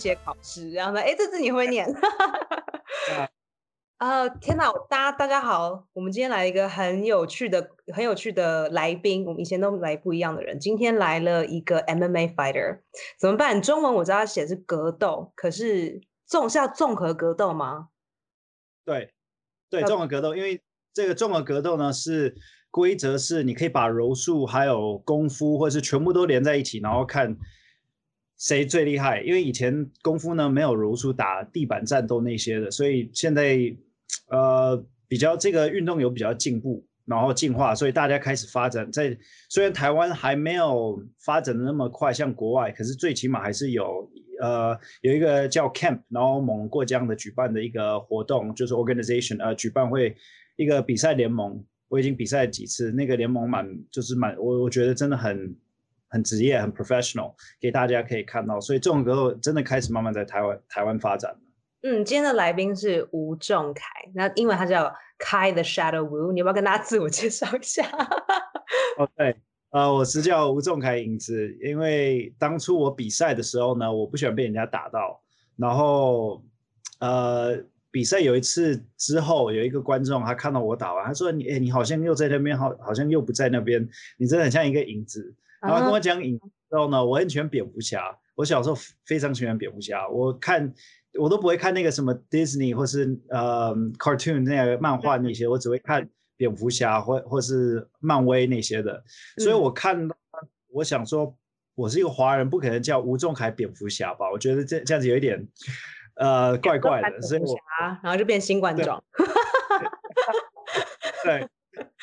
[0.00, 1.86] 期的考试，然后呢，哎，这字你会念？
[3.98, 4.72] 啊，天哪！
[4.88, 9.26] 大家大家好，我们今天来一个很有趣的、很有趣的来宾。
[9.26, 12.80] 我们以前都来不一样的人，今天来了一个 MMA fighter，
[13.18, 13.60] 怎么办？
[13.60, 17.88] 中文我知道写是格斗，可是综是要综合格斗吗？
[18.86, 19.12] 对，
[19.68, 20.62] 对，综合格斗，因为
[20.94, 22.34] 这个综合格斗呢是
[22.70, 27.36] 规则是你可以把柔术还有功夫，或者是全部都连在一起，然后看。
[28.40, 29.20] 谁最厉害？
[29.20, 33.58] 因为以前功夫呢没有柔术打地板战斗那些的，所以现在
[34.30, 38.90] 呃比较这个运动有比较进步，然后进化，所以大家开始发展。
[38.90, 39.14] 在
[39.50, 44.10] 虽然台湾还没有发展的那么快，像国外，可是最起码还是有
[44.40, 50.16] 呃有一个叫 Camp，然后蒙过江的举办的一个活动，就是 Organization 呃举办会
[50.56, 55.54] 一个比赛联盟，我已经比赛几次，那个联盟蛮就是蛮我我觉得真的很。
[56.10, 61.38] 很职业，很 professional，给大家可以看到，所以这种格斗真的开始慢慢在台湾台湾发展了。
[61.82, 67.88] 嗯，今天的来宾是吴仲凯，那英文他叫开 The Shadow Wu，你要不要跟大家自我介绍一下？
[68.98, 69.34] 哦，对，
[69.70, 75.22] 呃，我是叫吴仲凯影子，因为当初我比赛的时候呢，我不喜欢被人家打到，
[75.56, 76.44] 然后
[76.98, 77.56] 呃，
[77.90, 85.34] 比赛有一次之后，有一个观众他看到我打完，他说你，哎，你好像又在那边，好，好像又不在那边，你真的很像一个影子。
[85.60, 88.02] 然后跟我讲影之后呢，我很喜欢蝙蝠侠。
[88.34, 90.72] 我小时候非常喜欢蝙蝠侠，我看
[91.18, 99.04] 我都不会看那个什么 Disney 或是呃 cartoon 那个漫画那些，我只会看蝙蝠侠或或是漫威那些的。
[99.36, 100.08] 所以我看，
[100.68, 101.36] 我想说，
[101.74, 104.30] 我是一个华人，不可能叫吴仲凯蝙蝠侠吧？
[104.32, 105.46] 我觉得这这样子有一点
[106.20, 107.56] 呃怪怪的，所以我
[108.02, 109.02] 然后就变新冠状。
[111.24, 111.48] 对。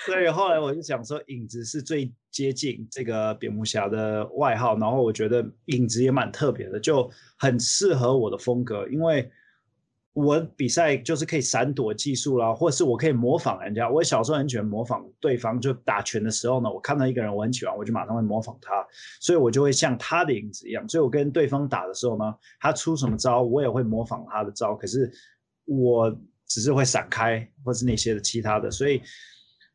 [0.06, 7.08] 所以后来我就想说，影子是最接近这个蝙蝠侠的外号，然后我觉得影子也蛮特别的，就
[7.38, 9.30] 很适合我的风格，因为
[10.17, 13.88] 我比赛就是可以闪躲技术啦，或是我可以模仿人家。
[13.88, 18.83] 我小时候很喜欢模仿对方，就打拳的时候呢，我看到一个人我很喜欢，我就马上会模仿他，
[19.20, 20.89] 所以我就会像他的影子一样。
[20.89, 25.11] 所以我跟对方打的时候呢，他出什么招，我也会模仿他的招，可是
[25.66, 26.10] 我
[26.48, 29.02] 只是会闪开，或是那些的其他的，所以。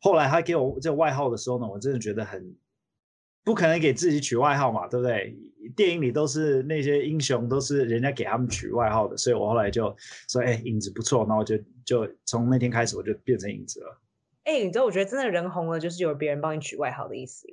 [0.05, 2.57] 后来他给我这个外号的时候呢，我真的觉得很
[3.45, 5.39] 不可能给自己取外号嘛，对不对？
[5.71, 9.95] 电影里都是那些英雄都是人家给他们取外号的，所以我后来就
[10.29, 14.01] 说：“哎，影子不错。”然后我就就从那天开始我就变成影子了。
[14.45, 17.47] 哎，你知道，我觉得真的人红了，就是有别人帮你取外号的意思。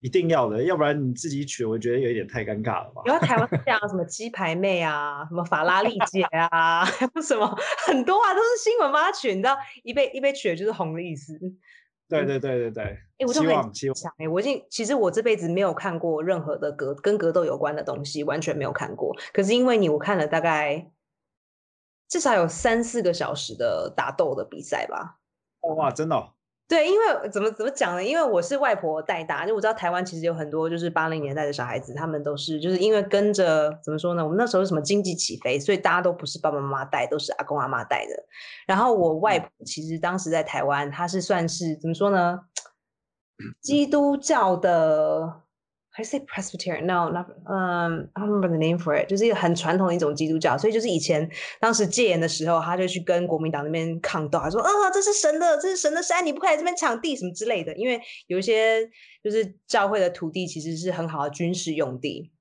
[0.00, 3.00] 一定要的，要不然你自己取，我觉得有一点太尴尬了吧。
[3.06, 6.84] 然后台湾这样什么鸡排妹啊，什么法拉利姐啊，
[7.22, 7.46] 什么
[7.86, 11.40] 很多啊，都是新闻帮他取，你知道，一被一被取的就是红的意思。
[12.22, 12.84] 对对对对对。
[13.18, 13.50] 哎，我就很
[13.94, 19.16] 想哎，我已经其实我这辈子没有看过任何的格跟格斗有关的东西，完全没有看过。
[19.32, 20.90] 可是因为你，我看了大概
[22.08, 25.18] 至少有三四个小时的打斗的比赛吧。
[25.76, 26.32] 哇，真的。
[26.66, 28.02] 对，因为怎么怎么讲呢？
[28.02, 34.24] 因为我是外婆带大，就我知道台湾其实有很多就是八零年代的小孩子，他们都是就是因为跟着怎么说呢？
[34.24, 38.14] 我们那时候什么经济起飞，所以大家都不是爸爸妈妈带，都是阿公阿妈带的。
[38.66, 42.40] 然后我外婆其实当时在台湾，她是算是怎么说呢？
[43.60, 45.43] 基督教的。
[45.96, 50.58] 还是 Presbyterian？No，not 嗯，I remember the name for it，就是一个很传统的一种基督教。
[50.58, 58.84] 所以就是以前当时戒严的时候，他就去跟国民党那边抗斗，他说：“啊，这是神的，这是神的山，你不可以在这边抢地什么之类的。”因为有一些
[59.22, 62.32] 就是教会的土地其实是很好的军事用地。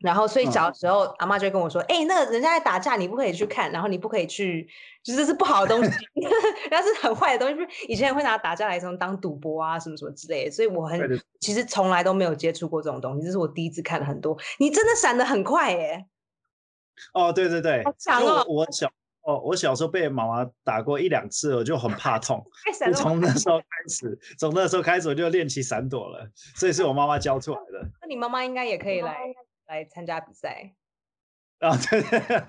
[0.00, 4.66] 然后，所以小时候，阿妈就会跟我说：“哎，那个人家在打架，你不可以去看，然后你不可以去，
[5.02, 5.90] 就是是不好的东西，
[6.70, 7.86] 那是很坏的东西。
[7.86, 10.50] 以前会拿打架来什么当赌博啊，什么什么之类的。
[10.50, 11.00] 所以我很
[11.40, 14.36] 其实从来都没有接触过这种东西，这是我第一次看了很多。
[14.58, 16.06] 你真的闪的很快耶！
[17.12, 18.44] 哦，对对对，好强哦！
[18.48, 18.90] 我小
[19.22, 22.42] 哦，我小时候被妈妈打过一两次，我就很怕痛。
[22.86, 26.26] 就从那时候开始，从那时候开始我就练起闪躲了，
[26.56, 27.86] 所以是我妈妈教出来的。
[28.00, 29.14] 那你妈妈应该也可以来。
[29.70, 30.72] 来参加比赛
[31.60, 31.70] 啊！
[31.76, 32.00] 对，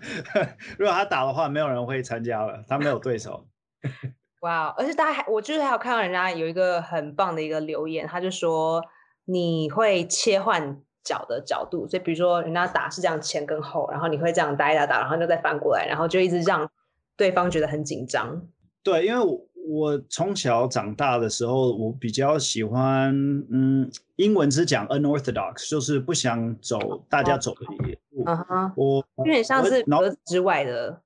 [0.80, 3.48] 如果他打的话，没有人会参加了，他没有对手。
[4.42, 4.74] 哇！
[4.78, 8.84] 而且大家还，我就是还有看到人家有一个很棒的一个留言，他就说
[9.26, 16.68] 你会切换脚的角度，所以比如说人家打是这样前跟后，然后你会这样打一打打，然后就再翻过来，然后就一直让
[17.16, 18.48] 对方觉得很紧张。
[18.82, 19.51] 对，因为我。
[19.68, 23.14] 我从小长大的时候，我比较喜欢，
[23.52, 27.78] 嗯，英文是讲 unorthodox，就是不想走大家走的路。
[28.26, 31.02] 嗯哼，我有点像是格子之外的。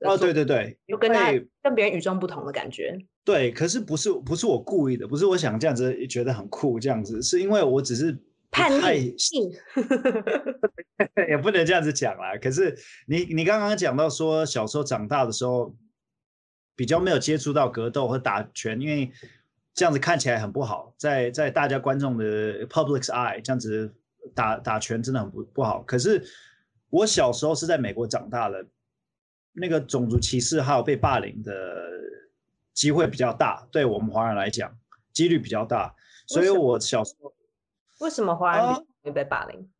[0.00, 1.32] 哦，对对对，就跟他
[1.62, 2.98] 跟别人与众不同的感觉。
[3.24, 8.16] 对，可是不是不是我故意的，不是我想这样子觉得很酷这样子，是因为我只是
[8.50, 9.50] 叛逆性，
[11.28, 12.36] 也不能这样子讲啦。
[12.40, 12.76] 可是
[13.06, 15.74] 你你刚刚讲到说小时候长大的时候，
[16.76, 19.10] 比较没有接触到格斗和打拳，因为
[19.74, 23.92] 这样子看起来很不好，在在大家观众的 public's eye 这样子
[24.34, 25.82] 打打拳真的很不不好。
[25.82, 26.24] 可是
[26.90, 28.64] 我小时候是在美国长大的，
[29.52, 31.52] 那个种族歧视还有被霸凌的
[32.74, 34.76] 机会比较大，对我们华人来讲
[35.12, 35.94] 几率比较大，
[36.26, 37.34] 所以我小时候。
[38.00, 39.70] 为什么华人比啊较容易被霸凌？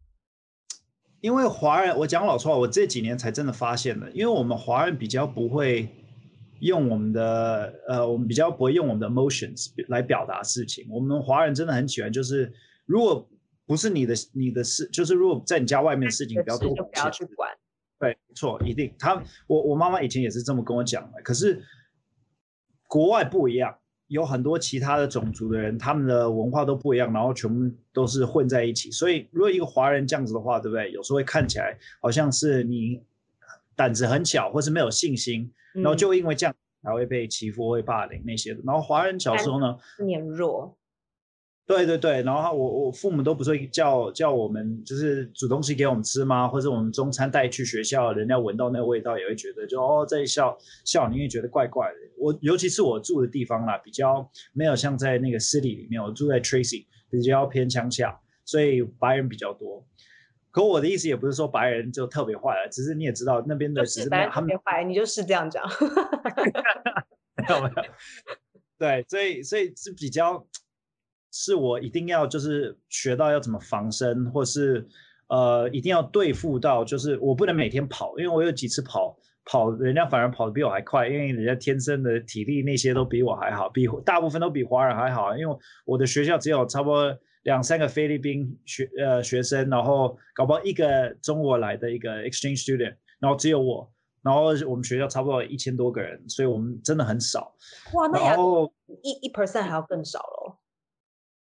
[1.21, 5.89] 因为华人，我讲老实话，我这几年才真的发现的，因为我们华人比较不会
[6.61, 10.87] 用我们的呃，我们比较不会用我们的 emotions 来表达事情。
[10.91, 12.53] 我们华人真的很喜欢，就是
[12.85, 13.29] 如果
[13.67, 17.25] 不是你的你的事，就是如果在你家外面的事情，不要多就不要去。
[17.35, 17.51] 管。
[17.99, 18.93] 对，没错，一定。
[18.99, 21.23] 他我我妈妈以前也是这么跟我讲的。
[21.23, 21.63] 可是
[22.87, 23.75] 国外不一样，
[24.09, 28.91] 有很多其他的种族的人，他们的文化都不一样，然后全部都是混在一起。
[28.91, 30.93] 所以如果一个华人这样子的话，对不对？
[30.93, 33.03] 有时候会看起来好像是你
[33.77, 38.61] 胆子很小，或是没有信心，然后嗯就因为这样才会被欺负、会霸凌那些的。
[38.65, 40.77] 然后华人小时候呢，年弱，
[41.67, 46.49] 对对对，然后我我父母都不是会叫叫我们就是煮东西给我们吃吗？
[46.49, 51.97] 或者我们中餐带去学校，人家闻到那个味道也会觉得就哦在校校里面觉得怪怪的。
[52.19, 59.85] 我尤其是我住的地方啦，比较没有像在那个 city 里面，我住在 Tracy 比较偏乡下，所以白人比较多。
[60.57, 65.63] 可我的意思也不是说白人就特别坏了，只是你也知道那边的就只是反正是没有他们特别坏，你就是这样讲。
[67.37, 67.83] 没有没有，
[68.79, 70.47] 对，所以所以是比较，
[71.31, 74.89] 是我一定要就是学到要怎么防身，或是
[75.29, 79.15] 呃一定要对付到，就是我不能每天跑，因为我有几次跑
[79.45, 85.55] 跑，人家反而跑得比我还快，因为人家天生的体力那些都比我还好，比大部分都比华人还好，因为
[85.85, 93.91] 我的学校只有差不多两三个菲律宾学呃学生，然后搞不好一个中国来的一个 exchange student，然后只有我。
[94.21, 97.55] 然后我们学校差不多一千多个人，所以我们真的很少。
[97.95, 98.73] 哇，那然后
[99.05, 100.57] 一一 percent 还要更少喽。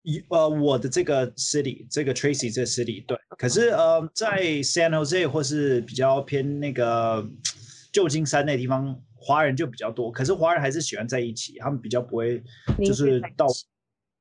[0.03, 3.17] 一呃，我的这个 city，这个 Tracy 这个 city，对。
[3.37, 7.29] 可是呃，在 San Jose 或是比较偏那个
[7.91, 10.09] 旧金山那地方，华人就比较多。
[10.09, 12.41] 可是华人还是喜欢在一起，他们比较不会
[12.81, 13.45] 就是到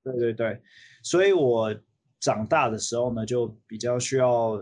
[0.03, 0.61] 对对对。
[1.03, 1.75] 所以我
[2.19, 4.61] 长大的时候呢，就比较需要，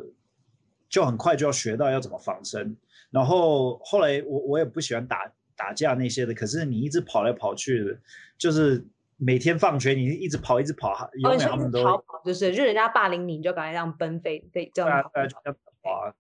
[0.88, 2.76] 就很快就要学到要怎么防身。
[3.10, 7.98] 然后后来我我也不喜欢打打架那些的，可是你一直跑来跑去的，
[8.36, 8.86] 就是
[9.16, 16.14] 每天放学你一直跑一直跑，哦，永你说一远他们都跑，就是就人家霸凌你，你就赶快这样奔飞飞这对啊样跑对啊，就这样跑啊，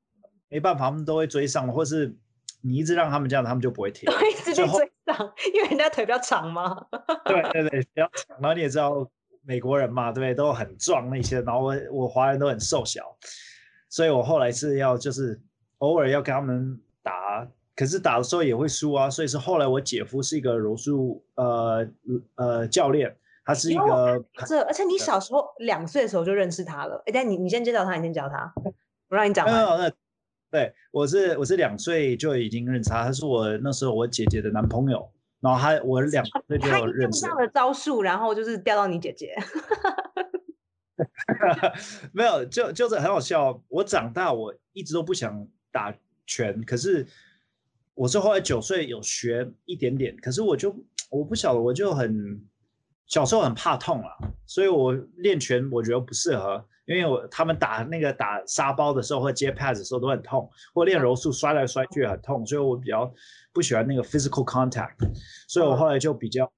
[0.48, 2.16] 没办法，他们都会追上，或是
[2.62, 4.10] 你一直让他们这样，他们就不会 停。
[4.10, 6.86] 会一直被追上，因为人家腿比较长嘛。
[7.26, 8.36] 对对对，比较长。
[8.40, 9.08] 然后你也知道
[9.48, 10.34] 美国人嘛，对不对？
[10.34, 13.16] 都很壮那些，然后我我华人都很瘦小，
[13.88, 15.40] 所以我后来是要就是
[15.78, 19.08] 偶尔要跟他们打，可是打的时候也会输啊。
[19.08, 21.88] 所以是后来我姐夫是一个柔术呃
[22.34, 27.02] 呃教练，他是一个这，而且你小时候两岁的时候就认识他了。
[27.06, 28.52] 哎，但你你先介绍他，你先教他，
[29.08, 29.54] 我让你讲完。
[29.54, 29.90] 没有那
[30.50, 36.68] 对我是我是两岁就已经认识他，他是我那时候我姐姐的男朋友，然后他我两岁就。
[36.68, 39.36] 用上了招数，然后就是钓到你姐姐。
[42.12, 43.62] 没有，就就是很好笑。
[43.68, 45.94] 我长大，我一直都不想打
[46.26, 47.06] 拳，可是
[47.94, 50.74] 我是后来九岁有学一点点，可是我就
[51.10, 52.44] 我不晓得，我就很
[53.06, 54.10] 小时候很怕痛啊，
[54.44, 63.12] 所以我练拳我觉得不适合，因为我他们打那个打沙包的时候或接 pass 的时候都很痛，或练柔术摔来摔去也很痛，所以我比较
[63.52, 64.96] 不喜欢那个 physical contact，
[65.46, 66.50] 所以我后来就比较。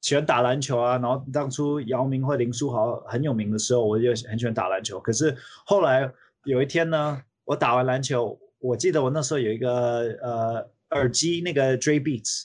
[0.00, 4.98] 喜欢打篮球啊，然后当初姚明或林书豪很有名的时候，我就很喜欢打篮球。
[5.00, 6.08] 可是后来
[6.44, 12.44] 有一天呢，我打完篮球，我记得我那时候有一个呃耳机，那个 Dray Beats，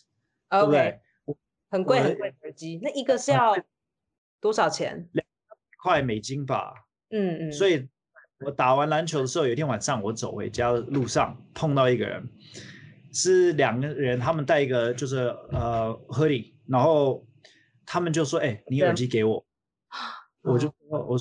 [0.50, 1.00] 对不 OK，对？
[1.70, 3.56] 很贵很贵的耳机，那一个是要
[4.42, 5.08] 多少钱？
[5.12, 5.26] 两
[5.84, 6.83] 块美金吧。
[7.14, 7.52] 嗯嗯。
[7.54, 7.88] 所以
[8.46, 12.28] 我打完篮球的时候，有一天晚上我走回家的路上碰到一个人，
[13.14, 17.26] 是两个人，他们带一个就是呃 hoodie，然后
[17.86, 19.46] 他们就说：“哎、你耳机给我。”
[20.44, 20.74] 我就说
[21.08, 21.18] ：“我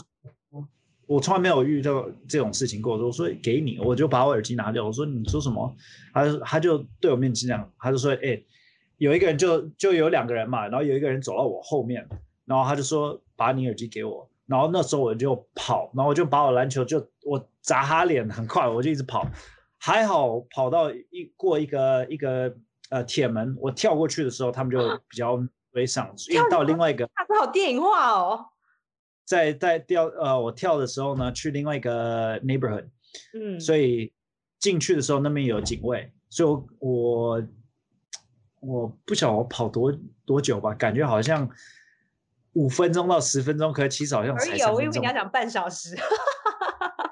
[1.06, 4.84] 我从来没有遇到这种事情过。”我说：“给你。”我就把我耳机拿掉。
[4.84, 5.72] 我说：“你说什么？”
[6.12, 8.42] 他就他就对我面前讲，他就说：“哎、
[8.96, 12.08] 有一个人就就有两个人嘛，然后有一个人走到我后面，
[12.46, 19.26] 然后他就说把你耳机给我。”然后那时候我就跑，然后我就把我篮球就我砸他脸，很快我就一直跑，
[19.78, 22.54] 还好跑到一过一个一个
[22.90, 25.38] 呃铁门，我跳过去的时候，他们就比较
[25.72, 28.46] 追上，因为到另外一个它是好电影化哦。
[29.24, 32.88] 在在跳呃我跳的时候呢，去另外一个 neighborhood，
[33.32, 34.12] 嗯，所以
[34.58, 37.42] 进去的时候那边有警卫，所以我我
[38.60, 39.96] 我不晓得我跑多
[40.26, 41.48] 多久吧，感觉好像
[42.54, 45.12] 五分钟到十分钟，可其实好像才而已哦，三分钟我以为你要。
[45.12, 45.96] 讲半小时。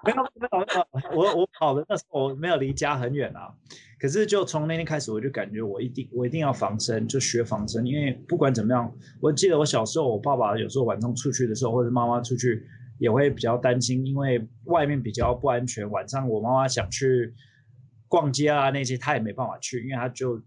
[0.02, 3.52] 没有没有没有，我我跑的那时候我没有离家很远啊，
[4.00, 12.66] 可是就从那天开始，我就感觉我一定我一定要防身，就学防身，因为不管怎么样，我记得我小时候，我爸爸有时候晚上出去的时候，或者妈妈出去
[12.98, 17.34] 也会比较担心，因为外面比较不安全，晚上我妈妈想去
[18.08, 20.40] 逛街啊那些，她也没办法去，因为她就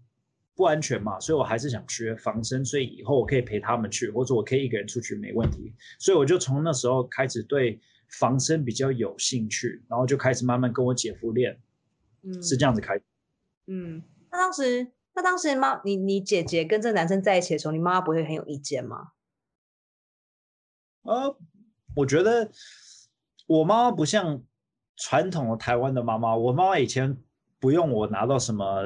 [0.54, 7.80] 不安全嘛，所以我还是想学防身，所以以后我可以陪他们去，或者我可以一个人出去没问题，所以我就从那时候开始对。
[8.10, 11.58] 防身比较有兴趣，然后就开始慢慢跟我姐夫练，
[12.22, 13.00] 嗯，是这样子开。
[13.66, 19.12] 嗯，那当时，那当时妈，你你姐姐跟这个男生在一起的时候，你妈妈不会很有意见吗？
[21.02, 21.36] 呃，
[21.96, 22.52] 我觉得
[23.46, 24.44] 我妈妈不像
[24.96, 27.16] 传统的台湾的妈妈，我妈妈以前
[27.58, 28.84] 不用我拿到什么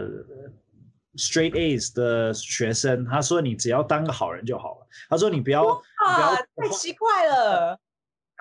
[1.17, 4.87] straight A's 的学生，他说你只要当个好人就好了。
[5.09, 5.69] 他说你不要，你
[6.15, 7.79] 不要啊，太奇怪了。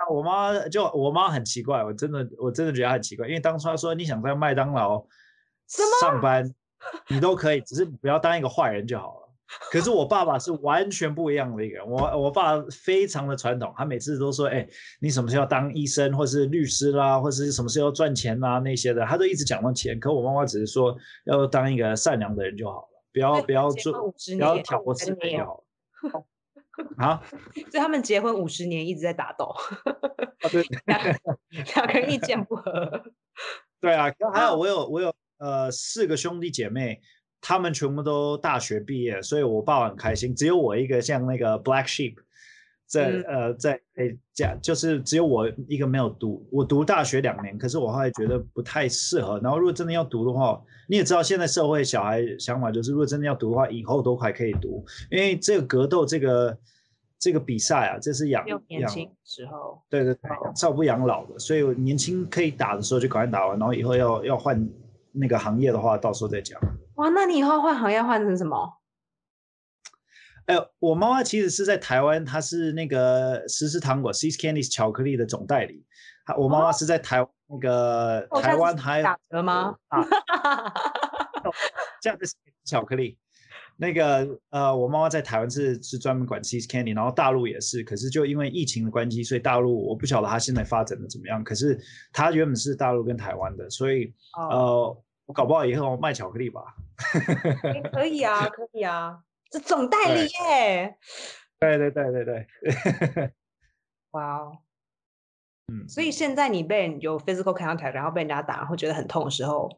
[0.10, 5.04] 我妈就我妈很奇怪，我真的我真的觉得她很奇怪，因为当初她说你想在麦当劳
[6.02, 6.54] 上班，
[7.08, 9.27] 你都可以，只是不要当一个坏人就好了。
[9.72, 14.68] 可是我爸爸是完全不一样的一个人，我我爸非常的传统，他每次都说，哎，
[15.00, 20.00] 你什么时候要当医生，或是律师啦，或是什么时候要赚钱啦那些的，他都一直讲到钱。
[20.00, 26.26] 可我妈妈只是说要当一个善良的人就好了，不要不要做，不要挑拨是非就好了。
[26.98, 27.20] 啊！
[27.72, 29.52] 所以他们结婚五十年一直在打斗，
[30.52, 33.04] 对， 两个人意见不合。
[33.82, 37.02] 对啊， 还有我有我有呃四个兄弟姐妹，
[37.48, 40.36] 他们全部都大学毕业，所以我爸爸很开心。
[40.36, 42.14] 只有我一个像那个 black sheep，
[42.86, 43.80] 在、嗯呃在
[44.34, 46.46] 家，就是只有我一个没有读。
[46.52, 49.40] 我读大学两年，可是我后来觉得不太适合。
[49.40, 56.58] 然后如果真的要读的话，你也知道现在社会小孩想法就是，如果真的要读的话，以后都还可以读，因为这个格斗这个
[57.18, 64.70] 这个比赛啊，这是养养年轻时候，对对对，养少不养老的，所以我年轻可以打的时候就赶快打完，然后以后要要换
[65.14, 66.60] 那个行业的话，到时候再讲。
[66.98, 68.74] 哇，那你以后换行业换成什么？
[70.48, 75.86] 哎，我妈妈其实是在台湾，她是那个实时糖果 c e s Candies 巧克力的总代理。
[76.26, 79.76] 她我妈妈是在台那个台湾还打折吗？
[79.90, 80.04] 啊，
[82.02, 82.26] 这样的
[82.66, 83.18] 巧克力。
[83.80, 91.44] 那个呃，我妈妈在台湾是是专门管 c e s Candy，然后大陆也是，可是就因为疫情的关系，所以大陆我不晓得她现在发展的怎么样。
[91.44, 91.80] 可是
[92.12, 94.12] 她原本是大陆跟台湾的，所以、
[94.50, 96.74] 呃，我搞不好以后卖巧克力吧。
[97.64, 99.20] 欸、可以啊，可以啊，
[99.52, 100.98] 这总代理耶！
[101.60, 103.34] 对对对对对，
[104.12, 104.58] 哇哦，
[105.72, 109.70] 嗯，所以现在你被有 physical contact，然后被人家打，然后觉得很痛的时候，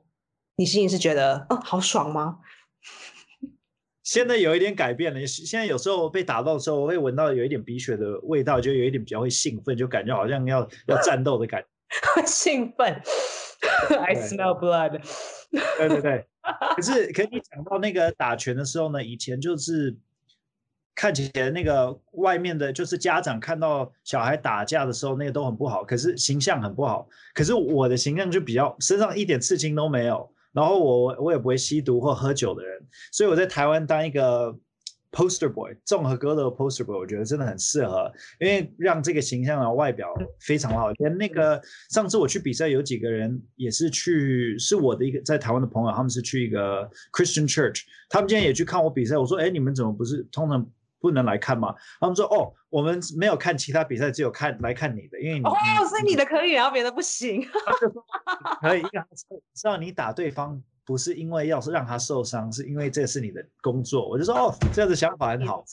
[0.56, 2.40] 你心里是觉得哦好爽吗？
[4.04, 11.64] 现在有一点改变了，现在有时候被打到的时候，我会闻到有一点鼻血的味道，就有一点比较会兴奋，就感觉好像要要战斗的感
[12.16, 12.94] 觉， 兴奋，
[14.06, 15.02] I smell blood。
[15.78, 16.28] 对对对，
[16.76, 19.96] 可是可你讲到那个打拳的时候呢，以前就是
[20.96, 27.08] 看起来那个外面的，就是家长看到小孩打架的时候，那个都很不好，可是形象很不好。
[27.34, 30.32] 可是我的形象就比较身上一点刺青都没有。
[30.52, 34.58] 然后我我也不会吸毒或喝酒的人，所以我在台湾当一个
[35.12, 40.92] poster boy，综合格斗 poster boy，我觉得真的很适合，因为让这个形象的外表非常好。
[40.92, 49.18] 连那个上次我去比赛，有几个人也是去，是我的一个在台湾的朋友，他们是去一个 Christian church，他们今天也去看我比赛。
[49.18, 51.74] 我说，哎，你们怎么不是通常不能来看吗？
[52.00, 55.54] 他们说，哦，我们没有看其他比赛，只有看来看你的，因为你哦，
[55.90, 57.44] 所以你的可以，然后别的不行。
[58.62, 58.84] 可以，
[59.64, 64.10] 让你打对方不是因为要是让他受伤，是因为这是你的工作。
[64.10, 65.64] 我就说，哦，这样的想法很好。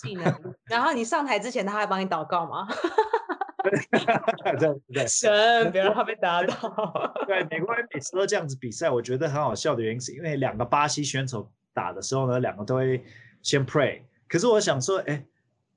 [0.66, 2.68] 然后你上台之前，他还帮你祷告吗？
[3.64, 6.54] 对对 对，神，别让他被打倒。
[7.26, 13.02] 对，美国人每次都这样子比赛，我觉得很好笑的原因是因为两个巴西选手打的时候呢，两个都会
[13.40, 14.02] 先 pray。
[14.28, 15.24] 可是我想说，哎，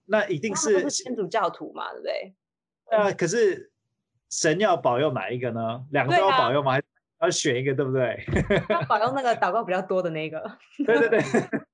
[0.06, 2.34] 那一定是天主教徒嘛，对不对？
[2.98, 3.72] 啊，可是
[4.30, 5.86] 神要保佑哪一个呢？
[5.92, 6.79] 两个都要保佑吗？
[7.20, 8.26] 还要选一个，对不对？
[8.70, 10.42] 要保佑那个 祷告比较多的那个。
[10.86, 11.22] 对 对对。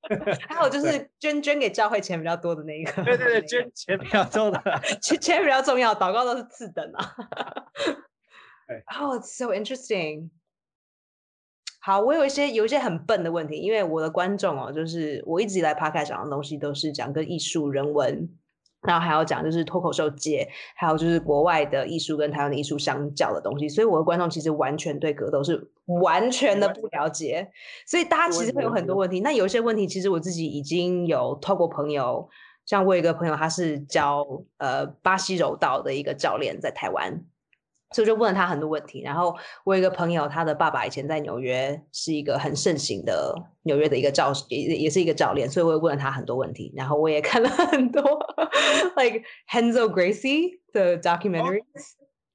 [0.48, 3.04] 还有就是捐捐给教会钱比较多的那一个。
[3.04, 4.62] 对对对，捐钱比较多的，
[5.02, 7.16] 钱钱比较重要，祷告都是次等啊。
[8.68, 8.84] 对。
[8.88, 10.30] 哦，so interesting。
[11.80, 18.28] 好，我有一些有一些很笨的问题，因为我的观众哦，就是我一直以来 p 开讲的东西都是讲跟艺术、人文
[18.86, 25.70] 然后还要讲就是脱口秀界，还有就是国外的艺术跟台湾的艺术相较的东西，所以我的观众其实完全对格斗是
[26.02, 27.52] 完全的不了解，
[27.86, 29.20] 所以大家其实会有很多问题。
[29.20, 32.30] 那有一些问题，其实我自己已经有透过朋友，
[32.66, 34.26] 像我有一个朋友，他是教
[34.58, 37.24] 呃巴西柔道的一个教练，在台湾。
[37.92, 48.02] 所以就问了他很多问题，然后我有一个朋友，他的爸爸以前在纽约是一个很盛行的纽约的一个教也也是一个教练，所以我也问了他很多问题，然后我也看了很多
[48.98, 51.62] like Henzo Gracie 的 documentaries，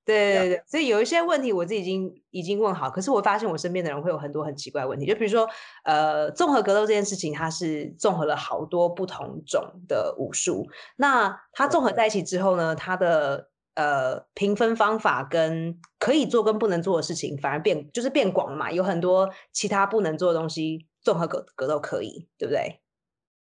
[0.06, 5.48] 对对对，所以有一些问题我自己已经已经问好，可是我发现我身边的人会有很多很奇怪的问题，就比如说
[5.84, 10.66] 呃综合格斗这件事情，它是综合了好多不同种的武术，
[10.96, 13.48] 那它综合在一起之后呢，它的
[13.80, 22.82] 呃，评分方法跟可以做跟不能做的事情，反而变就是变广嘛，有很多其他不能做的东西，综合格格斗可以，对不对？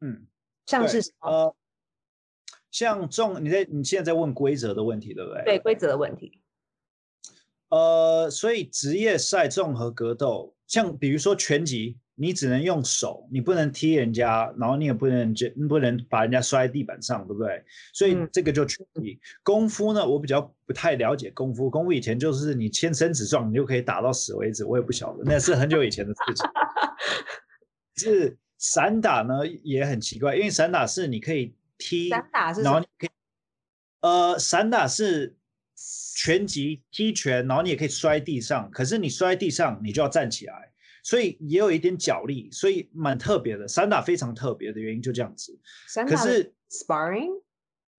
[0.01, 0.27] 嗯，
[0.67, 1.55] 像是呃，
[2.71, 5.43] 像重你在你现在在问规则的问题，对不对？
[5.45, 6.43] 对规则的问题。
[7.71, 11.99] 呃，所以职业赛综合格斗，像比如说拳击。
[12.21, 17.65] 你只能用手，你不能踢人家，然后你也不能就不能把人家摔在地板上，对不对？
[17.95, 19.19] 所以这个就拳击。
[19.43, 21.71] 功夫呢，我比较不太了解功夫。
[21.71, 24.67] 功夫以前就是你签生死状，你就可以打到死为止。
[24.67, 26.47] 我也不晓得，那是很久以前的事情。
[27.97, 33.11] 是散打呢也很奇怪，因为散打是你可以踢，散打是，然后你可以，
[34.03, 35.35] 呃，散打是
[36.15, 40.70] 拳击踢拳，然后你也可以摔地上，可是你摔地上你就要站起来。
[41.03, 43.67] 所以也有一点脚力，所以蛮特别的。
[43.67, 45.59] 散打非常特别的原因就这样子。
[46.09, 47.43] 可是 sparring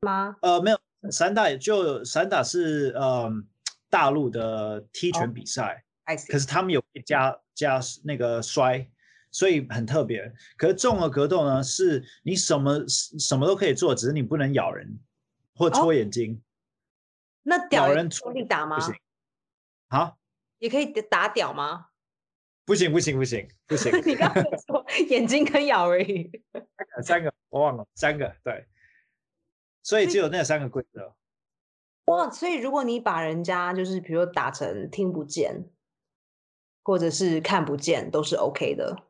[0.01, 0.35] 吗？
[0.41, 0.79] 呃，没有，
[1.11, 3.31] 散打就散打是呃
[3.89, 5.83] 大陆的踢拳比赛。
[6.27, 8.85] 可是他们有加加那个摔，
[9.31, 10.33] 所以很特别。
[10.57, 14.99] 可是综合格斗呢，是你什么什么都可以做，只是你不能咬人
[15.55, 16.41] 或戳眼睛。
[17.43, 18.75] 那咬人戳力打吗？
[18.77, 18.93] 不行。
[19.87, 20.17] 好，
[20.59, 21.87] 也可以打屌吗？
[22.63, 23.91] 不行不行不行不行！
[24.05, 26.29] 你刚才说眼睛可以咬而已。
[27.03, 28.65] 三个我忘了，三个对，
[29.81, 31.15] 所以只有那三个规则。
[32.05, 35.65] 哇，所以如果你把人家就是比如打成听不见，
[36.83, 39.03] 或者是看不见，都是 OK 的。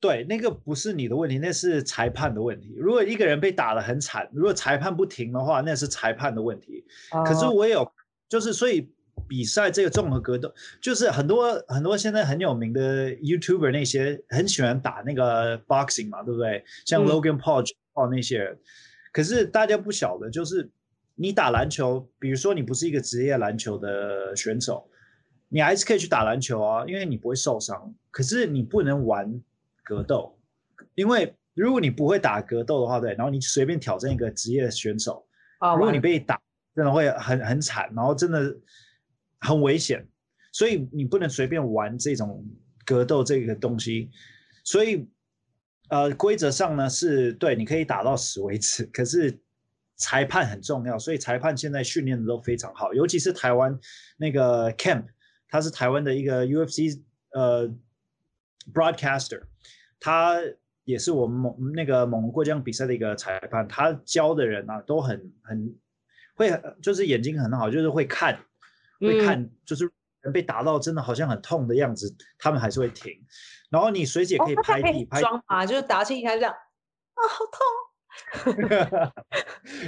[0.00, 2.74] 对，那个不是你的问题，那是裁判的问题。
[2.76, 6.84] 如果一个人被打的很惨，如果裁判不停的话，那是裁判的问题。
[7.24, 7.90] 可是我有，
[8.28, 8.92] 就是所以。
[9.26, 16.62] 比赛这个综合格斗，就是很多很多现在很有名的 YouTuber 那些很喜欢打那个 boxing 嘛，对不对？
[16.84, 17.64] 像 Logan Paul
[18.10, 18.58] 那些人，
[19.12, 20.70] 可是大家不晓得，就是
[21.14, 24.86] 你打篮球，比如说你不是一个职业篮球的选手，
[25.48, 27.94] 你还是可以去打篮球啊，因为你不会受伤。
[28.10, 29.40] 可是你不能玩
[29.84, 30.38] 格斗，
[30.94, 35.24] 因为如果你不会打格斗的话，对，然后你随便挑战一个职业选手，
[35.76, 36.38] 如果你被打，
[36.74, 38.54] 真的会很很惨，然后真的。
[39.44, 40.08] 很危险，
[40.50, 42.44] 所以你不能随便玩这种
[42.84, 44.10] 格斗这个东西。
[44.64, 45.06] 所以，
[45.90, 48.84] 呃，规则上呢是对，你可以打到死为止。
[48.86, 49.38] 可是
[49.96, 53.78] 裁判很重要，所以裁判现在训练的都非常好，尤其是台湾
[54.16, 55.04] 那个 Camp，
[55.48, 57.02] 他是台湾的一个 UFC
[57.32, 57.68] 呃
[58.72, 59.42] broadcaster，
[60.00, 60.40] 他
[60.84, 65.76] 也是我们蒙那个蒙过江比赛的一个裁判，他教的人啊都很很
[66.34, 68.38] 会，就是眼睛很好，就是会看。
[69.00, 73.12] 会看，就是人被打到真的好像很痛的样子，他们还是会停。
[73.70, 79.12] 然后你随姐可以拍地拍啊，就是打起你看这样啊，好痛。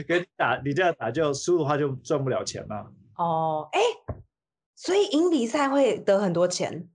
[0.08, 2.92] 给你打，你这样打就输的话就赚不了钱了。
[3.14, 3.80] 哦，哎，
[4.74, 6.88] 所以赢比赛会得很多钱？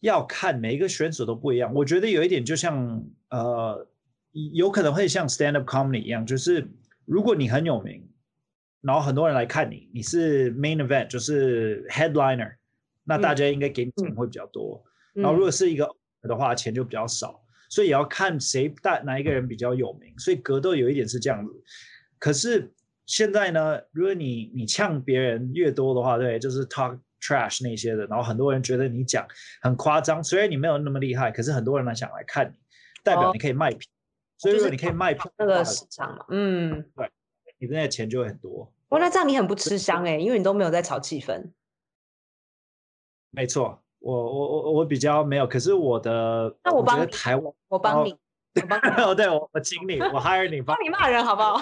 [0.00, 1.72] 要看每一个选手都不一样。
[1.74, 3.86] 我觉得有一点就像呃，
[4.32, 6.72] 有可能会像 stand up comedy 一样，就是
[7.04, 8.09] 如果你很有名。
[8.82, 12.54] 然后很多人来看你，你是 main event，就是 headliner，
[13.04, 14.82] 那大家应该给你钱会比较多。
[15.12, 15.88] 然后如果是一个
[16.22, 20.18] 的话，钱就比较少，所以也要看谁大哪一个人比较有名。
[20.18, 21.52] 所以格斗有一点是这样子。
[22.18, 22.72] 可是
[23.06, 29.26] 现在呢，如果你你呛别人越多的话，对，就是 talk trash 那些的，然后很多人觉得你讲
[29.60, 32.56] 很夸张，虽然你没有那么厉害，可是很多人来想来看你，
[33.02, 33.80] 代表你可以卖票。
[34.38, 37.10] 所以如果你可以卖票，那个市场嘛，嗯，对。
[37.60, 38.72] 你那钱就会很多。
[38.88, 41.52] 哦，那这样你很不吃香哎，因为你都没有在炒气氛。
[43.30, 48.12] 没错，我我我我比较没有，可是我的，那我帮你台湾，我帮你，
[48.60, 51.52] 我帮你，哦，对我我请你，我 hire 你，帮你骂人好不好？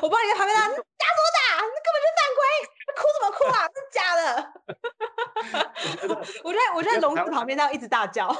[0.00, 1.60] 我帮你在旁边打，打什么打？
[1.60, 2.42] 那根本就犯规，
[2.96, 3.68] 哭什么哭啊？
[3.68, 4.24] 是假的。
[6.42, 8.34] 我在我在笼子旁边，他一直大叫。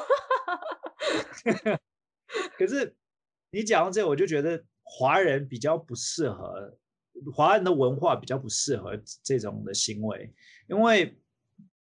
[2.56, 2.96] 可是。
[3.50, 6.76] 你讲到这，我就觉得华人比较不适合，
[7.32, 10.32] 华人的文化比较不适合这种的行为，
[10.68, 11.18] 因为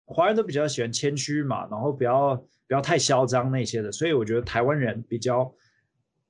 [0.06, 5.54] 华人都比较喜欢谦虚嘛，然后不要不要太嚣张那些的，所以我觉得台湾人比较，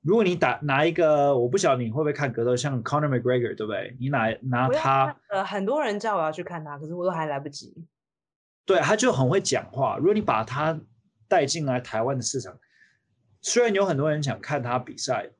[0.02, 3.96] 如果你打拿一个，我不晓得你会不会看格斗，像 Conor McGregor 对不对？
[3.98, 7.86] 你拿拿他，呃，很多人叫我要去看他，可是我都还来不及。
[8.66, 9.96] 对，他就很会讲话。
[9.96, 10.78] 如果你把他
[11.26, 12.56] 带进来台湾的市场，
[13.40, 15.30] 虽然有很多人想看他比赛，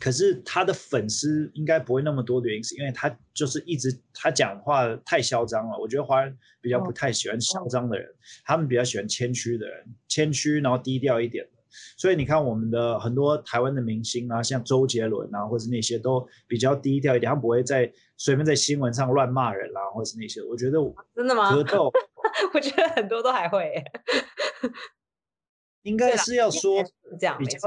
[0.00, 5.78] 可是他的粉丝应该不会那么多的原因，是因为他就是一直他讲话太嚣张了。
[5.78, 8.08] 我觉得华人比较不太喜欢嚣张的人，
[8.44, 11.50] 他们比较喜欢谦虚的人，谦虚然后低调一点的。
[11.96, 20.42] 所以你看我们的很多台湾的明星啊，像周杰伦啊，或是那些都比较低调一点，他不会在随便在新闻上乱骂人啦，或是那些。
[20.42, 20.78] 我觉得
[21.14, 21.54] 真的吗？
[21.54, 21.92] 格斗，
[22.54, 23.84] 我觉得很多都还会。
[25.82, 26.82] 应该是要说
[27.20, 27.58] 这样比较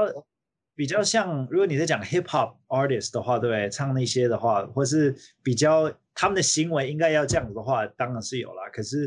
[0.80, 3.68] 比较像，如果你在讲 hip hop artist 的话，对不对？
[3.68, 8.62] 唱那些的话，或是比较他们的行为应该要这样子的话，当然是有啦。
[8.72, 9.06] 可是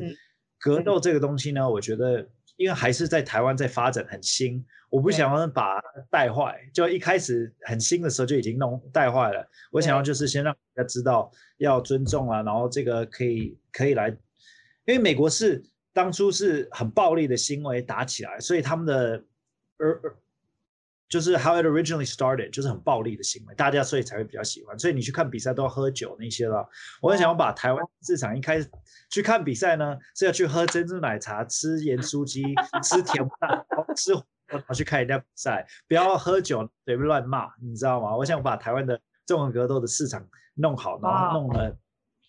[0.60, 5.82] 格斗这个东西呢，我觉得因为还是在台湾在发展很新，我不想要把
[6.12, 9.44] 带坏，就一开始很新的时候就已经弄带坏了。
[9.72, 14.10] 我想要就是先让大家知道要尊重啊，然后这个可以可以来，
[14.86, 15.64] 因为美国是。
[15.96, 19.24] 当初是很暴力的行为打起来，所以他们的
[19.78, 20.16] 而
[21.14, 24.80] 就是 how it originally started 就是很暴力的行为，大家所以才会比较喜欢。
[24.80, 26.68] 所以你去看比赛都要喝酒那些了。
[27.04, 28.68] 我很想要把台湾市场一开始
[29.12, 32.42] 去看比赛呢，是要去喝珍珠奶茶、吃盐酥鸡、
[32.82, 33.64] 吃甜蛋、
[33.96, 34.12] 吃
[34.48, 38.18] 然后去看人家比赛，不要喝酒随便乱骂，你知道吗？
[38.18, 41.78] 我想把台湾的综合格斗的市场弄好，然后弄了。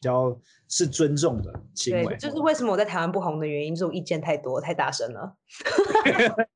[0.00, 5.34] 较是尊重的行为，就是为什么我在台湾不红的原因，就是我意见太多，太大声了。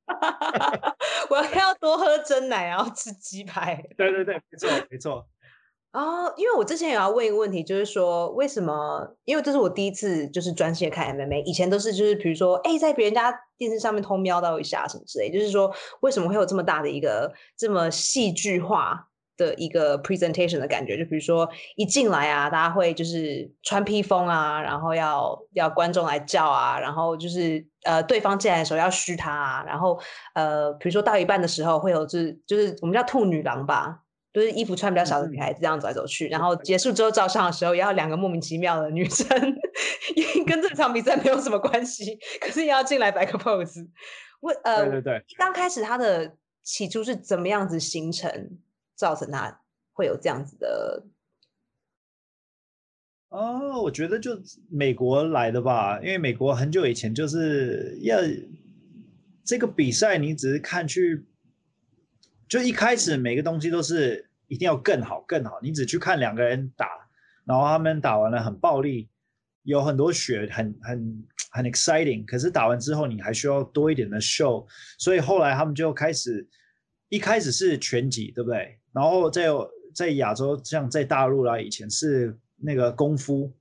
[1.88, 3.83] 多喝真奶，然后吃鸡排。
[3.96, 5.27] 对对对，没错没错。
[5.90, 9.16] 哦，因为我之前也要问一个问题，就是说为什么？
[9.24, 19.08] 因为这是我第一次就是专心的看 MMA，以前都是就是比如说，哎，在别人家电视上面偷瞄到一下什么之类，就是说为什么会有这么大的一个这么戏剧化？
[19.38, 29.98] 的一个 presentation 的感觉，就比如说一进来啊，大家会就是穿披风啊，然后要要观众来叫啊，然后就是呃对方进来的时候要嘘他啊，然后
[30.35, 34.01] 呃比如说到一半的时候会有就是就是我们叫兔女郎吧，
[34.33, 39.27] 就是衣服穿比较少的女孩子这样走来走去，然后结束之后照相的时候也要两个莫名其妙的女生，
[40.46, 43.87] 跟这场比赛没有什么关系，可是也要进来摆个 pose。
[44.40, 48.59] 我呃对对对，刚开始他的起初是怎么样子形成？
[48.99, 51.07] 造成他会有这样子的
[53.29, 54.33] 哦，我觉得就
[54.69, 58.19] 美国来的吧，因为美国很久以前就是要
[59.45, 61.27] 这个比赛，你只是看去，
[62.49, 66.89] 就一开始每个东西都是一定要更好更好，你只去看两个人打，
[67.45, 69.11] 然后他们打完了很暴力，
[69.63, 74.67] 有很多血，很很很 exciting，可是打完之后你还需要多一点的 show，
[74.99, 76.49] 所以后来他们就开始
[77.11, 78.78] 一开始是拳击，对不对？
[78.99, 79.47] 然后在
[79.95, 83.53] 在亚洲，像在大陆啦，以前是那个功夫，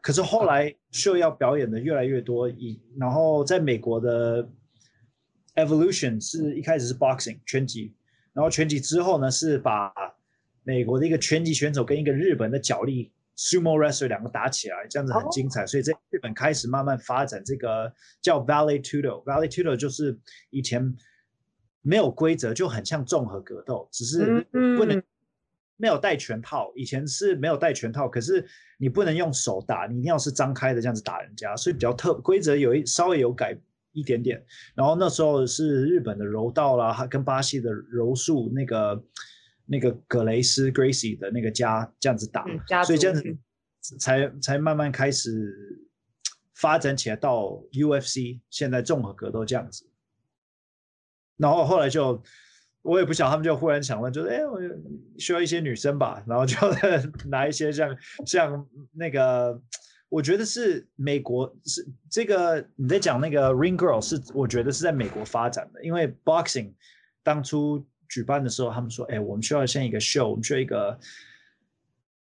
[0.00, 2.48] 可是后来秀要表演的越来越多。
[2.48, 4.48] 以然后在美国的
[5.54, 7.94] evolution 是一开始是 boxing 拳击，
[8.32, 9.92] 然后拳击之后呢是把
[10.64, 15.64] 美国的一个拳击选手跟一个日本的脚力 sumo wrestler 两个打起来，这样子很精彩。
[15.64, 20.18] 所以在日本开始慢慢发展这个叫 valley tudo valley tudo 就是
[20.50, 20.92] 以前。
[21.82, 24.46] 没有规则就很像综合格斗，只是
[24.78, 25.02] 不能
[25.76, 26.72] 没有带拳套。
[26.76, 28.46] 以前是没有带拳套，可是
[28.78, 33.58] 你不能用手打，你一定要是张开的这样子打人家，所以比较特规则有一稍微有改
[33.90, 34.42] 一点点。
[34.74, 39.04] 然后那时候是日本的柔道啦，还跟巴西的柔术那个
[39.66, 42.46] 那个格雷斯 Gracie 的那个家这样子打，
[42.84, 43.20] 所以这样
[43.80, 45.82] 子才才慢慢开始
[46.54, 49.84] 发展起来到 UFC 现在综合格斗这样子。
[51.42, 52.22] 然后后来就，
[52.82, 54.60] 我也不想，他们就忽然想问，就是哎，我
[55.18, 56.56] 需要一些女生吧，然后就
[57.28, 59.60] 拿一些像像那个，
[60.08, 66.74] 我觉得是美国是这个你在讲那个 Ring Girl 是我觉得是在美国发展的，因为 Boxing
[67.24, 70.96] 当初举办的时候，他们说，哎，我们需要像一个 show，我们需要一个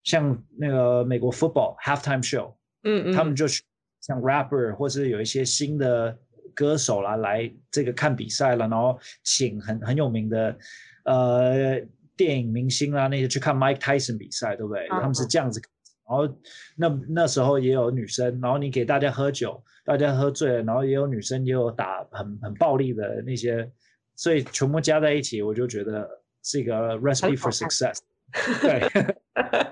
[0.03, 2.53] 像那个美国 Football Halftime Show，
[2.83, 6.19] 嗯嗯，他们就像 Rapper 或是有一些新的。
[6.57, 10.57] 歌手啦，来这个看比赛了，然后请很很有名的
[11.05, 11.79] 呃
[12.15, 14.87] 电影明星啦那些去看 Mike Tyson 比赛，对不对？
[14.89, 15.61] 他们是这样子。
[16.09, 16.27] 然后
[16.75, 23.69] 那那时候也有女生，然后你给大家喝酒，大家喝醉了，然后也有女生也有打很很暴力的那些，
[24.15, 26.09] 所以全部加在一起，我就觉得
[26.41, 27.99] 是一个 recipe for success。
[28.61, 28.89] 对，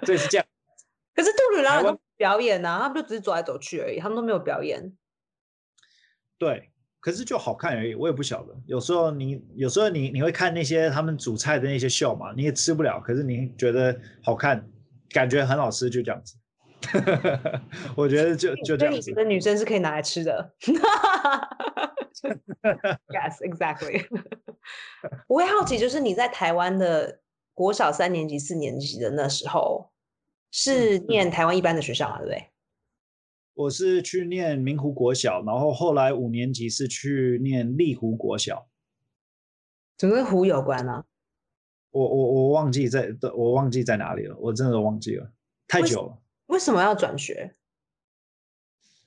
[0.06, 0.46] 对是这样。
[1.16, 4.94] 可是杜鲁拉都表演呐，他们就只是走来走去而已，他们都没有表演。
[6.38, 6.70] 对，
[7.06, 7.94] 可是就好看而已。
[7.94, 14.68] 我也不晓得，有时候你有时候你你会看那些他们煮菜的那些秀嘛，你也吃不了，可是你觉得好看，
[15.12, 16.36] 感觉很好吃，就这样子。
[17.96, 19.14] 我觉得就就这样子。
[19.14, 20.56] 的女生是可以拿来吃的。
[23.10, 24.04] Yes, exactly。
[25.30, 27.20] 我会好奇，就是你在台湾的
[27.54, 29.92] 国小三年级、四年级的那时候，
[30.50, 32.18] 是念台湾一般的学校啊？
[32.18, 32.50] 对不对？
[33.56, 38.68] 我是去念明湖国小，然后后来五年级是去念丽湖国小。
[39.98, 41.06] 怎么跟湖有关呢？
[41.92, 45.32] 我我我忘记在，我忘记在哪里了，我真的忘记了，
[45.70, 46.18] 太久了。
[46.48, 47.56] 为什么要转学？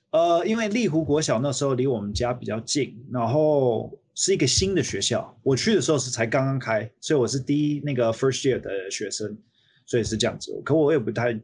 [0.09, 5.39] 呃，因为丽湖国小那时候离我们家比较近，然后是一个新的学校。
[5.43, 9.37] 我去的时候是才刚刚开，所以我是第一那个 first year 的学生，
[9.85, 10.59] 所以是这样子。
[10.65, 11.39] 可我也不太，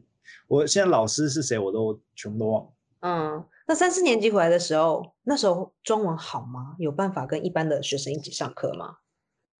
[0.48, 2.72] 我现在老师是谁我都全部都忘了。
[3.00, 6.76] 嗯，那三四年级回来的时候，那时候中文好吗？
[6.78, 8.96] 有办法跟一般的学生一起上课吗？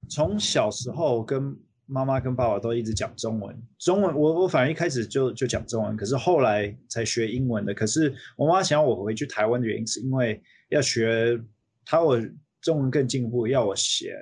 [0.08, 1.58] 从小时候跟。
[1.88, 7.72] 妈妈跟爸爸都一直讲中文，中文我我反而一开始就就讲中文，可是后来才学英文的。
[7.72, 11.40] 可是我妈想要我回去台湾的原因，是因为要学，
[11.84, 12.20] 她我
[12.60, 14.16] 中文更进步，要我写，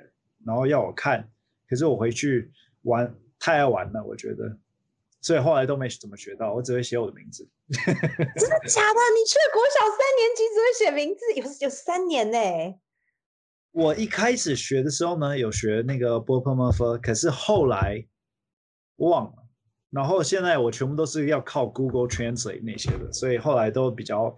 [0.45, 1.27] 然后要我看。
[1.67, 2.51] 可是我回去
[2.83, 4.55] 玩太爱玩了，我觉得，
[5.25, 7.49] 所以后来都没怎么学到，我只会写我的名字。
[7.67, 8.99] 真的假的？
[9.15, 12.37] 你去国小三年级只会写名字，有有三年呢？
[13.71, 18.05] 我一开始学的时候呢，有学那个 b o p m f 可是后来
[18.97, 19.33] 忘了。
[19.89, 24.37] 然后现在我全部都是要靠 Google Translate 那些的，所以后来都比较。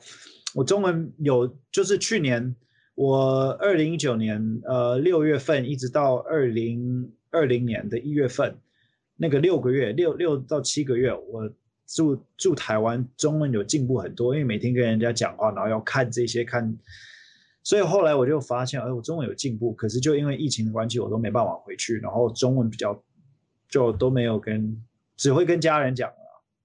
[0.56, 2.56] 我中文有，就是去年
[2.96, 8.58] 我二零一九年呃六月份一直到二零二零年的一月份，
[9.18, 11.52] 那个六个月六六到七个月，我
[11.88, 16.78] 住住台湾，中文有进步很多，因为每天跟人家讲话，然后要看这些看。
[17.64, 23.04] 所以后来我就发现，哎，我中文有进步，可是就因为疫情的关系，我都没办法回去，然后中文比较
[23.68, 24.82] 就都没有跟，
[25.18, 26.16] 只会跟家人讲了，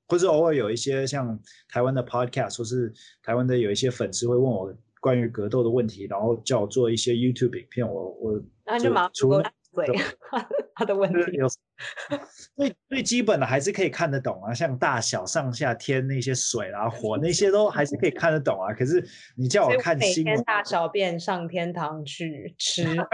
[0.07, 1.37] 或是偶尔有一些像
[1.69, 9.43] 台湾的 podcast，或是台湾的有一些粉丝会问我关于格斗的问题，然后叫我做一些 YouTube 影片，我我那就忙除了。
[9.75, 9.87] 对
[10.75, 11.47] 他的问题有
[12.57, 18.73] 最最基本的还是可以看得懂啊，像大小、上下天那些水啊、火那些都还是可以看得懂啊。
[18.73, 19.05] 可是
[19.37, 23.07] 你叫我看新闻，大小便上天堂去吃，然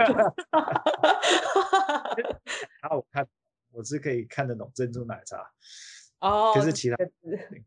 [2.89, 3.27] 后，我看
[3.71, 5.37] 我是可以看得懂珍珠奶茶
[6.19, 6.51] 哦。
[6.53, 6.97] 可是其他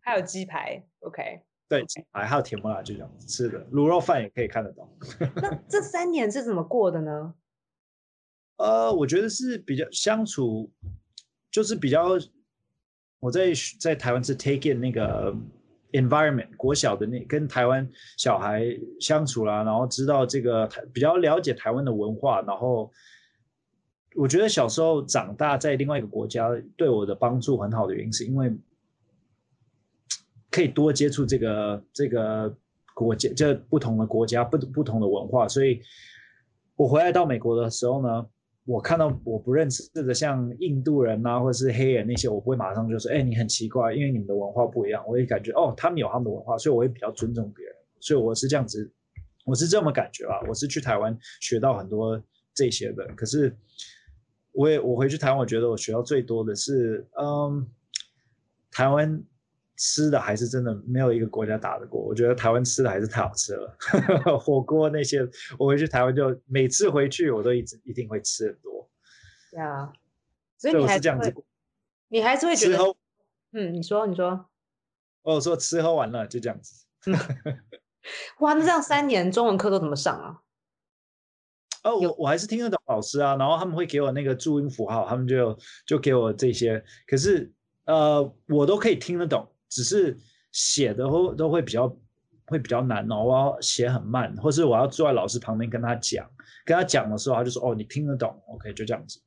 [0.03, 4.89] 还有鸡排，OK，对，鸡排还有甜不辣这种吃的，卤肉饭也可以看得懂。
[5.37, 7.35] 那这三年是怎么过的呢？
[8.63, 10.71] 呃，我觉得是比较相处，
[11.51, 12.11] 就是比较
[13.19, 15.35] 我在在台湾是 take in 那个
[15.91, 18.63] environment 国小的那跟台湾小孩
[19.01, 22.89] 相处啦，然后知道这个比较了解台湾的文化，然后
[24.15, 28.57] 我觉得小时候长大在另外一个国家对我的帮助很好的原因，是因为
[30.53, 32.57] 可以多接触这个这个
[32.95, 35.83] 国家，这不同的国家不不同的文化，所以
[36.77, 38.25] 我回来到美国的时候呢。
[38.65, 45.05] 我看到我不认识的像印度人呐，或者是黑人那些，我不会马上就说，哎，你很奇怪，因为你们的文化不一样。
[45.09, 47.75] 我也感觉，哦，他们有他们的文化，所以我会比较尊重别人。
[48.01, 48.91] 所以我是这样子，
[49.45, 50.41] 我是这么感觉啊。
[50.49, 52.23] 我是去台湾学到很多
[52.55, 53.57] 这些的，可是
[54.53, 57.67] 我也我回去台湾，我觉得我学到最多的是，嗯，
[58.71, 59.23] 台湾。
[59.77, 63.77] 吃的还是真的没有一个国家打得过，我觉得台湾吃的还是太好吃了，
[64.39, 65.21] 火锅那些，
[65.59, 68.91] 我回去台湾就每次回去我都一直一定会吃很多。
[69.51, 69.93] 对啊，
[70.59, 71.35] 所以你还是这样子，
[72.09, 72.79] 你还是会觉得，
[73.53, 74.47] 嗯，你说你说，
[75.23, 76.87] 我说吃喝玩乐就这样子。
[78.41, 80.43] 哇，那这样三年中文课都怎么上啊？
[81.83, 87.53] 哦，我我还是听得懂老师啊，然后他们会给我那个注音符号，他们就就给我这些，可是
[87.87, 89.49] 呃，我都可以听得懂。
[89.73, 90.17] 只是
[90.53, 91.89] 写的都都会比较
[92.47, 96.29] 会比较难哦，我要写很慢，或是我要坐在老师旁边跟他讲，
[96.67, 99.19] 跟他讲的时候，他就说：“哦，你听得懂？OK，就这样子。”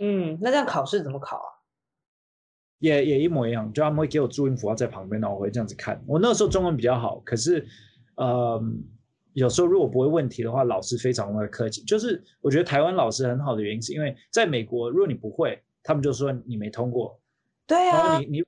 [0.00, 1.48] 嗯，那这样考试怎么考啊？
[2.80, 6.02] 也也一模一样，就他们会给我注音符号在旁边，然后我会这样子看。
[6.08, 7.64] 我那时候中文比较好，可是
[8.16, 8.60] 呃，
[9.34, 11.82] 有时候如果不会问题的话，老师非常的客气。
[11.84, 17.20] 就是我觉得台湾老师很好的原因，是因为在美国，如果你不会，他们就说你没通过。
[17.68, 17.96] 对啊。
[17.96, 18.44] 然后你你。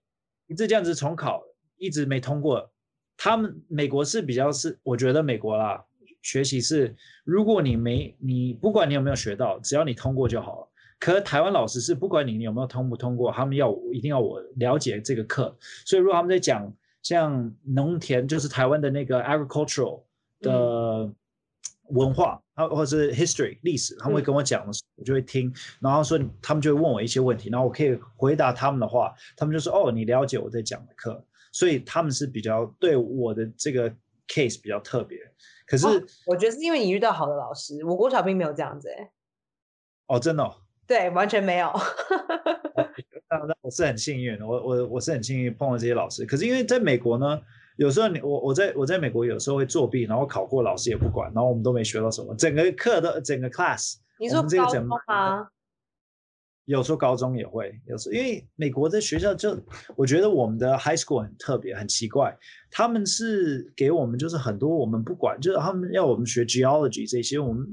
[0.46, 1.42] 一直这样子重考，
[1.76, 2.70] 一直没通过。
[3.16, 5.84] 他们美国是比较是，我觉得美国啦，
[6.22, 10.68] 学习是，如果你没你不管你有没有学到，只要你通过就好了。
[10.98, 15.56] 可台湾老师是不管你你有没有通不通过，他们要一定要我了解这个课。
[15.84, 20.02] 所以如果他们在讲像农田，就是台湾的那个 agricultural
[20.40, 21.12] 的
[21.90, 25.52] 文化，啊，或者是 history 历史，他们会跟我讲的时候，我就会听。
[25.80, 31.24] 然后说他们就会问我一些问题，然后我可以回答他们的话，他们就说哦，你了解我在讲的课。
[31.52, 33.90] 所以他们是比较对我的这个
[34.28, 35.18] case 比较特别。
[35.66, 35.86] 可是
[36.26, 39.10] 我觉得是因为你遇到好的老师，我国小并没有这样子哎。
[40.06, 40.54] 哦，真的。
[40.86, 41.72] 对，完全没有。
[43.28, 46.26] 那那我是很幸运，我我我是很幸运碰到这些老师。
[46.26, 47.40] 可是因为在美国呢，
[47.76, 52.34] 有时候你我我在我在美国有时候会作弊，然后考过老师也不管，然后我们都没学到什么。
[52.34, 54.98] 整个课的整个 class，你说高中吗？
[56.64, 59.56] 有时候高中也会，有时候因为美国的学校就
[59.94, 62.36] 我觉得我们的 high school 很特别，很奇怪，
[62.70, 67.66] 他们是给我们就是很多我们不管，就是他们要我们学 geology 这些，我们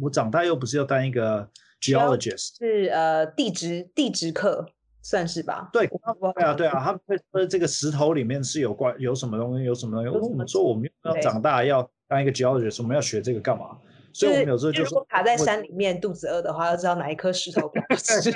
[0.00, 1.48] 我长大又不是要当一个。
[1.78, 4.66] Geologist 是呃地质地质课
[5.08, 5.70] 算是吧？
[5.72, 10.18] 对，对啊，对啊，他们会说这个石头里面是有关有什么东西，有什么东西。
[10.18, 13.78] 我们说我们要长大要当一个 Geologist，我们要学这个干嘛？
[14.12, 18.32] 所以我们有时候就说卡在山里面肚子饿的话，要知道哪一颗石头吃。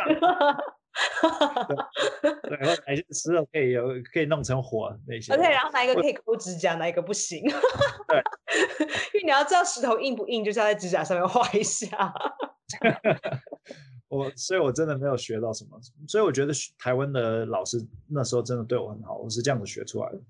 [2.48, 5.32] 对，然后哪些石头可以有可以弄成火那些。
[5.34, 7.42] OK，然后哪一个可以抠指甲，哪一个不行？
[8.06, 8.22] 对，
[9.14, 12.14] 因为你要知道石头硬不硬，就是要在指甲上面画一下。
[14.10, 20.20] 我所以，我真的没有学到什么，所以我觉得台湾的老师那时候真的对我很好，我是这样子学出来的。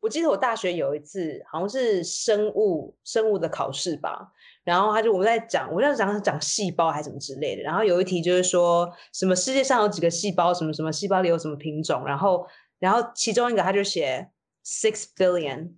[0.00, 4.32] 我记得我大学有一次好像是生物生物的考试吧，
[4.64, 12.46] 然后他就我们在讲，我在讲讲细胞还是什么之类的，然后有一题就是说什么世界上有几个细胞，什么什么细胞里有什么品种，然后
[12.78, 14.30] 然后其中一个他就写
[14.64, 15.74] six billion，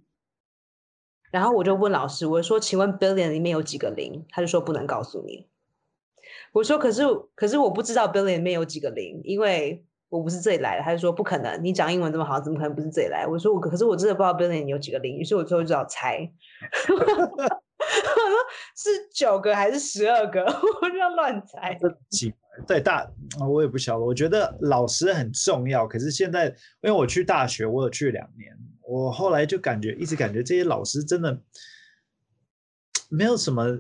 [1.33, 4.25] 然后我就问老师，我说请问 billion 里面有几个零？
[4.29, 5.50] 他就说不能告诉你。
[6.53, 7.03] 我说可是
[7.35, 10.83] 可是我不知道 billion 里面有几个零，因为我不是这里来的。
[10.83, 13.25] 他就说不可能，你讲英文这么好，怎么可能不是这里来？
[13.25, 16.29] 我说我可是我真的不知道 billion 有几个零，于是我最后只好猜。
[16.89, 17.57] 我 说
[18.77, 20.43] 是九个还是十二个？
[20.83, 21.79] 我就要乱猜。
[22.11, 22.35] 几
[22.67, 23.09] 对大
[23.49, 24.05] 我也不晓得。
[24.05, 31.41] 我觉得老师很重要，可是现在因为我去大学，我有去两年，我后来就感觉一直感觉这些老师真的
[33.09, 33.79] 没有什么。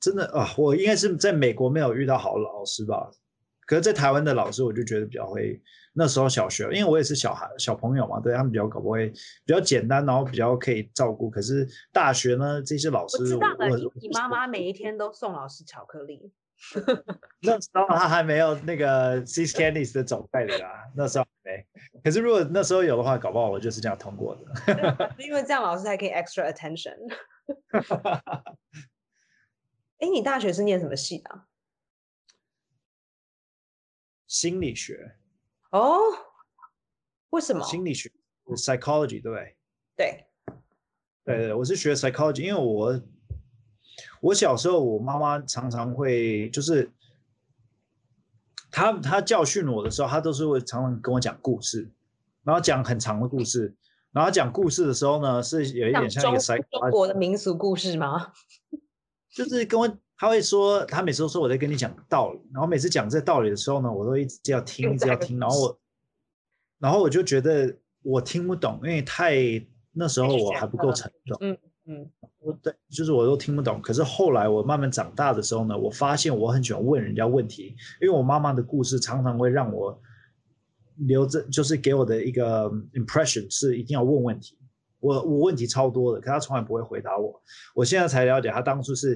[0.00, 3.10] 真的啊，我应该是在美国没有遇到好老师吧？
[3.66, 5.60] 可是，在台湾的老师，我就觉得比较会。
[5.98, 11.30] 那时候小学，因为我也是小孩、小朋友嘛，对他们比较搞不会，比较简单，然后比较可以照顾。
[11.30, 16.30] 可是大学呢，这些老师，我知道的，你妈妈每一天都送老师巧克力。
[17.42, 21.66] 那时候他还没有那个 Sis Candies 的种类的啊，那时候没。
[22.04, 25.14] 可是如果那时候有的话，搞不好我就是这样通过的。
[25.18, 26.94] 因为这样老师才可以 extra attention。
[29.98, 31.44] 哎，你大学是念什么系的？
[34.26, 35.16] 心理学。
[35.70, 35.98] 哦，
[37.30, 37.64] 为什么？
[37.64, 38.12] 心理学
[38.56, 39.56] ，psychology，对不对？
[39.96, 40.26] 对。
[41.24, 43.02] 对对，我是学 psychology，因为我
[44.20, 46.92] 我小时候我妈妈常常会就是
[48.70, 51.90] 她她教训我的时候，她都是会常常跟我讲故事，
[52.44, 53.74] 然后讲很长的故事，
[54.12, 58.32] 然后讲故事的时候呢，是有一点像一个中国的民俗故事吗？
[59.36, 65.78] 就是跟我，他会说，他每次都说我在跟你讲道理，然后每次讲这道理的时候呢，我都一直要听，一直要听，然后我，
[66.78, 69.36] 然后我就觉得我听不懂，因为太
[69.92, 73.78] 那时候我还不够成熟，嗯嗯，我对，就是我都听不懂。
[73.82, 80.00] 可是后来我慢慢长大的时候呢，我发现我很喜欢问人家问题，因为我妈妈的故事常常会让我
[81.06, 84.56] 留着，就是给我的一个 impression 是一定要问问题。
[85.06, 87.40] 我我问题超多的，可他从来不会回答我。
[87.74, 89.14] 我现在才了解，他当初是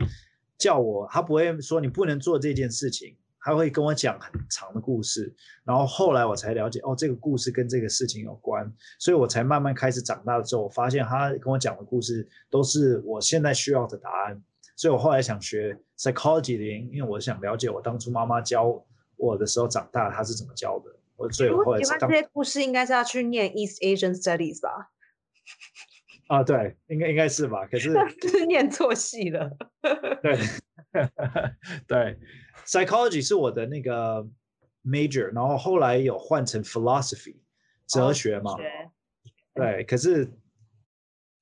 [0.56, 5.34] 叫我，他不会说你不能做这件事情，他会跟我讲很长的故事。
[5.64, 14.40] 然后后来我才了解，哦，这个故事跟这个事情有关，所以我才慢慢开始长大了之后，我发现他跟我讲的故事都是我现在需要的答案。
[14.76, 18.82] 所以我后来想学 psychology 的原因，因为我想了解我当初妈妈教
[19.16, 20.90] 我的时候长大他是怎么教的。
[21.16, 24.90] 我所以我后来喜欢这些故事，应该是要去念 East Asian Studies 吧。
[26.28, 27.66] 啊，对，应该应该是吧？
[27.66, 27.92] 可是
[28.28, 29.50] 是念错戏了。
[30.22, 30.38] 对
[31.86, 32.18] 对
[32.64, 34.24] ，psychology 是我的那个
[34.84, 37.36] major，然后后来有换成 philosophy
[37.86, 38.56] 哲学嘛。
[39.54, 40.30] 对，可是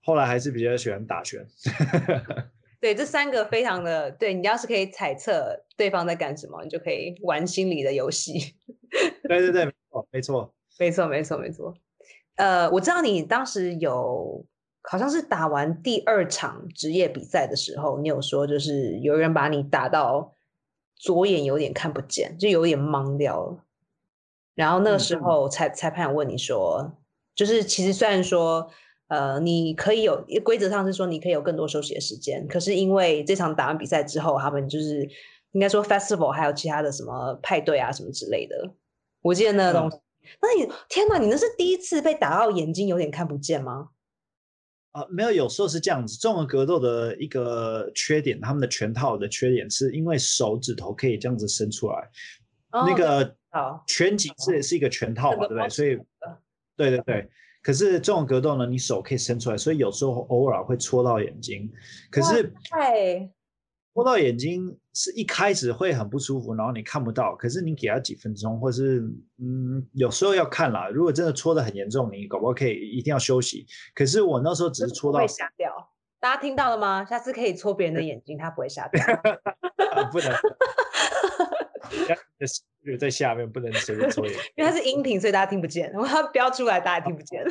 [0.03, 1.47] 后来还是比较喜欢打拳。
[2.81, 8.55] 对，这三个非常的对，你要是可以猜测对方在干什么，你就可以玩心理的游戏。
[9.25, 11.75] 对对对，没错没错没错没错没错。
[12.39, 14.47] 呃，我知道你当时有
[14.83, 20.33] 好像是打完第二场职业比赛的时候，你有说就是有人把你打到
[20.95, 23.65] 左眼有点看不见，就有点懵掉了。
[24.55, 26.93] 然后那个时候裁裁判问你说，
[27.35, 28.71] 就是其实虽然说，
[29.09, 35.09] 呃，你可以有规则上是说你可以有更多休息的时间，可是因为这场打完比赛之后，他们就是
[35.51, 38.71] 应该说 festival 还有其他的什么派对啊什么之类的，
[39.23, 39.99] 我记得那个东西。
[40.41, 43.89] 那你天哪，你那是第一次被打到眼睛有点看不见吗？
[44.93, 46.19] 啊，没有，有时候是这样子。
[46.19, 52.09] 综合格斗的一个缺点，他们的拳套的缺点是因为手指头可以这样子伸出来，
[52.71, 53.37] 那个。
[53.89, 55.69] 拳击这也是一个拳套嘛，对不对？
[55.71, 55.99] 所以，
[56.77, 57.29] 对对对。
[57.63, 61.69] 可是这种格斗呢，你手可以伸出来，所以有时候偶尔会戳到眼睛。
[62.11, 63.29] 可是，对，
[63.99, 67.35] 戳到眼睛是一开始会很不舒服，然后你看不到。
[67.35, 69.01] 可是你给他几分钟，或是
[69.39, 70.89] 嗯，有时候要看啦。
[70.89, 73.67] 如果真的戳的很严重，你搞不好可以一定要休息。
[73.97, 75.91] 可是我那时候只是戳到，会瞎掉。
[76.21, 77.05] 大家听到了吗？
[77.05, 79.05] 下次可以戳别人的眼睛，他不会瞎掉。
[80.13, 80.33] 不能。
[83.01, 85.91] 在下面不能随便抽烟，因为它是音频，所以大家听不见。
[85.91, 87.45] 然后它标出来，大家听不见。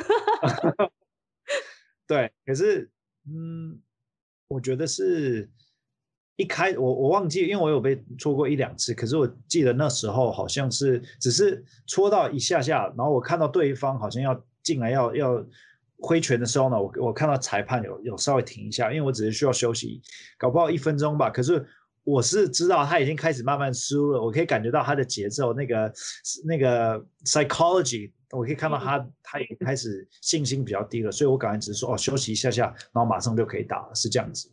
[2.08, 2.90] 对，可是，
[3.28, 3.82] 嗯，
[4.48, 5.50] 我觉得是
[6.38, 8.94] 一开我我忘记，因为我有被戳过一两次。
[8.94, 15.44] 可是我记得那时候好像是只是戳到一下下，然后我看到对方好像要进来要要
[16.00, 20.00] 挥拳的时候呢，我我看到裁判有有稍微停一下，因为我只是需要休息，
[20.38, 21.28] 搞不好一分钟吧。
[21.28, 21.66] 可是。
[22.08, 25.92] 我是知道他已经开始慢慢输了，我可以感觉到他的节奏，那个
[26.46, 34.50] 那个 psychology，我可以看到他他已经开始信心比较低了，所以我感觉只是说哦休息一下下，然后马上就可以打了，是这样子。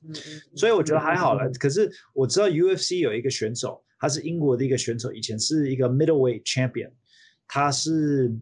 [0.53, 1.49] 所以我觉得还好了。
[1.51, 6.91] 可是我知道 UFC 有一个选手，他是英国的一个选手，以前是一个 middleweight champion，
[7.47, 8.35] 他是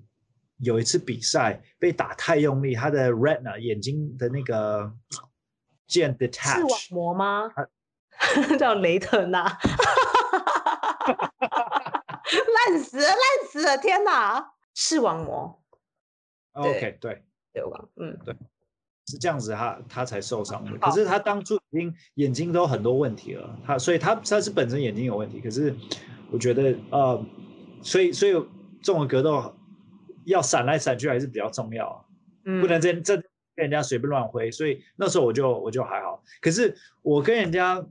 [0.58, 4.92] 有一次比赛被打太用力，他的 retina 眼睛的那个
[5.86, 7.44] 剑 detach 视网膜吗？
[8.58, 9.44] 叫雷特纳，
[11.04, 13.18] 烂死了，烂
[13.50, 13.78] 死了！
[13.78, 15.62] 天哪，视网膜。
[16.54, 17.86] OK，对，对吧？
[17.98, 18.36] 嗯，对，
[19.08, 20.78] 是这样子，他他才受伤的。
[20.78, 25.40] 可是他当初已经眼睛都很多问题了，他所以他他是本身眼睛有问题。
[25.42, 25.76] 可是
[26.32, 27.24] 我觉得呃，
[27.82, 28.32] 所以所以
[28.82, 29.54] 这种格斗
[30.26, 32.06] 要闪来闪去还是比较重要，
[32.46, 33.24] 嗯不能这这跟
[33.58, 34.50] 人家随便乱挥。
[34.50, 36.24] 所以那时候我就我就还好。
[36.42, 37.86] 可是我跟人家。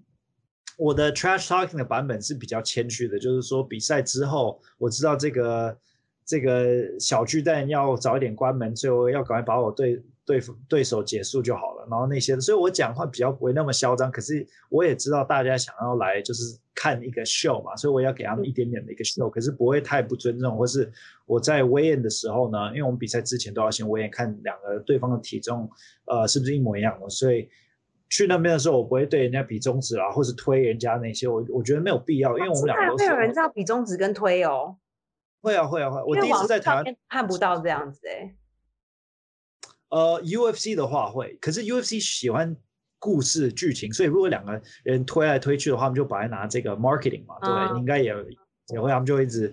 [0.79, 5.79] 我的 trash talking 的版本是比较谦虚的，就是说比赛之后，我知道这个
[6.25, 11.87] 这个小巨蛋要早一点关门，所以我要赶快把我对对对手结束就好了。
[11.91, 14.11] 然后那些，所以我讲话比较不会那么嚣张。
[14.11, 20.57] 可是我也知道大家想要来就是看一个 show 嘛，所以我要给他们一点点的一个 show，，可是不会太不尊重。
[20.57, 20.91] 或是
[21.27, 25.69] 我在 weigh in 的时候呢，因为我们比赛之前都要先 weigh in 看两个对方的体重，
[26.07, 27.49] 呃，是不是一模一样的，所以。
[28.13, 33.07] 去那边的时候，我不会对人家比中指啊，或是推人家那些，我我觉得没有必要，因为我们两个都是。
[33.07, 34.77] 会有人这样比中指跟推哦？
[35.41, 36.03] 会啊会啊会！
[36.03, 38.35] 我第一次在台湾看不到这样子哎。
[39.89, 42.55] 呃，UFC 的话会，可是 UFC 喜欢
[42.99, 47.79] 故事剧情，所以如果两个人推来推去的话，他们就把它拿这个 marketing 嘛，对不对？
[47.79, 48.15] 应该也
[48.75, 49.51] 也会，他们就一直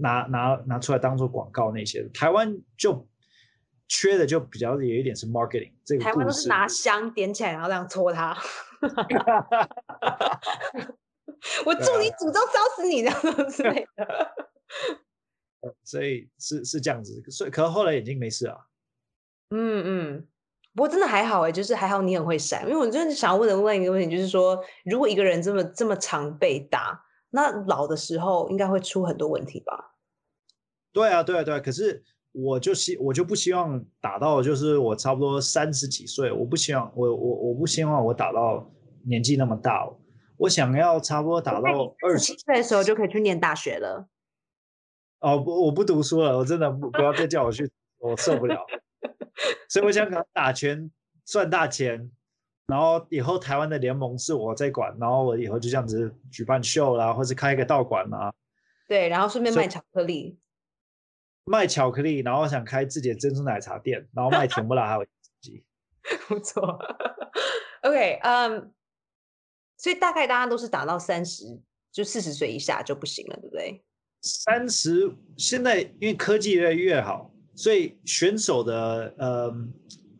[0.00, 2.08] 拿拿拿出来当做广告那些。
[2.14, 3.06] 台湾就。
[3.94, 8.34] 缺的就比较有一点是 marketing 这个台湾都是拿香点起来，然后这样搓它。
[11.66, 14.32] 我祝你祖宗烧死你这样之类的。
[15.84, 18.56] 所以是是这样子，所以可后来眼睛没事啊。
[19.50, 20.26] 嗯嗯，
[20.74, 29.96] 不过真的还好哎，就是还好你很会闪，因为我真的想要问的问一个问题，就是说如果一个人这么这么常被打，那老的时候应该会出很多问题吧？
[30.94, 32.02] 对啊，对啊，对啊，可是。
[32.32, 38.70] 我就希我就不希望打到就是我差不多三十几岁，我不希望我我我不希望我打到
[39.04, 39.86] 年纪那么大，
[40.38, 44.08] 我想要差不多打到二十岁的时候就可以去念大学了。
[45.20, 48.64] 哦不，我不读书了，我真的不不要再叫我去，我受不了。
[49.68, 50.90] 所以我想打拳
[51.26, 52.10] 赚大钱，
[52.66, 58.32] 然后以后台湾的联盟是我在管，然后我以后就这样子举办秀啦，或是开一个道馆啦。
[58.88, 60.38] 对，然后顺便卖巧克力。
[61.44, 65.06] 卖巧克力，然后想开自己的珍珠奶茶店，然后卖甜不辣还有
[65.40, 65.64] 鸡，
[66.28, 66.78] 不错。
[67.82, 68.72] OK，嗯，
[69.76, 73.82] 所以大概大家都是打到三十，就四十岁以下就不行了，对不对？
[74.20, 79.52] 三十现在因为科技越来越好，所以选手的呃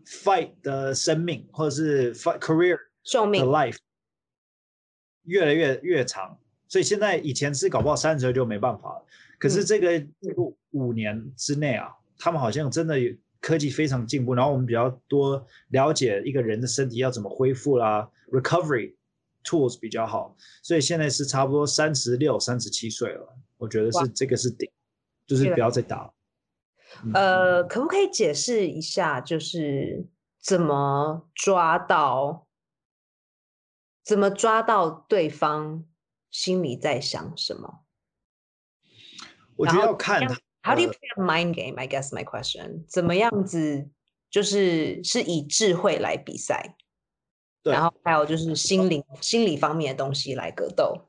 [0.04, 3.76] fight 的生命或者是 fight career 寿命 life
[5.22, 9.06] 越来越越长，所以现在以前是搞不好三十岁就没办法了。
[9.42, 10.06] 可是这个
[10.70, 12.96] 五年之内啊，他们好像真的
[13.40, 18.94] 科技非常进步，然后我们比较多了解一个人的身体要怎么恢复啦，recovery
[19.42, 24.70] tools 比较好，所以现在是差不多三十六、三十七岁了，我觉得是这个是顶，
[25.26, 26.12] 就是不要再打。
[27.12, 30.06] 呃，可不可以解释一下，就是
[30.40, 32.46] 怎么抓到，
[34.04, 35.84] 怎么抓到对方
[36.30, 37.80] 心里在想什么？
[39.62, 40.20] 我觉得要看。
[40.64, 41.76] How do you play a mind game?
[41.76, 42.84] I guess my question.
[42.88, 43.88] 怎么样子
[44.30, 46.76] 就是是以智慧来比赛，
[47.64, 51.08] 然后还有就是心灵心理方面的东西来格斗。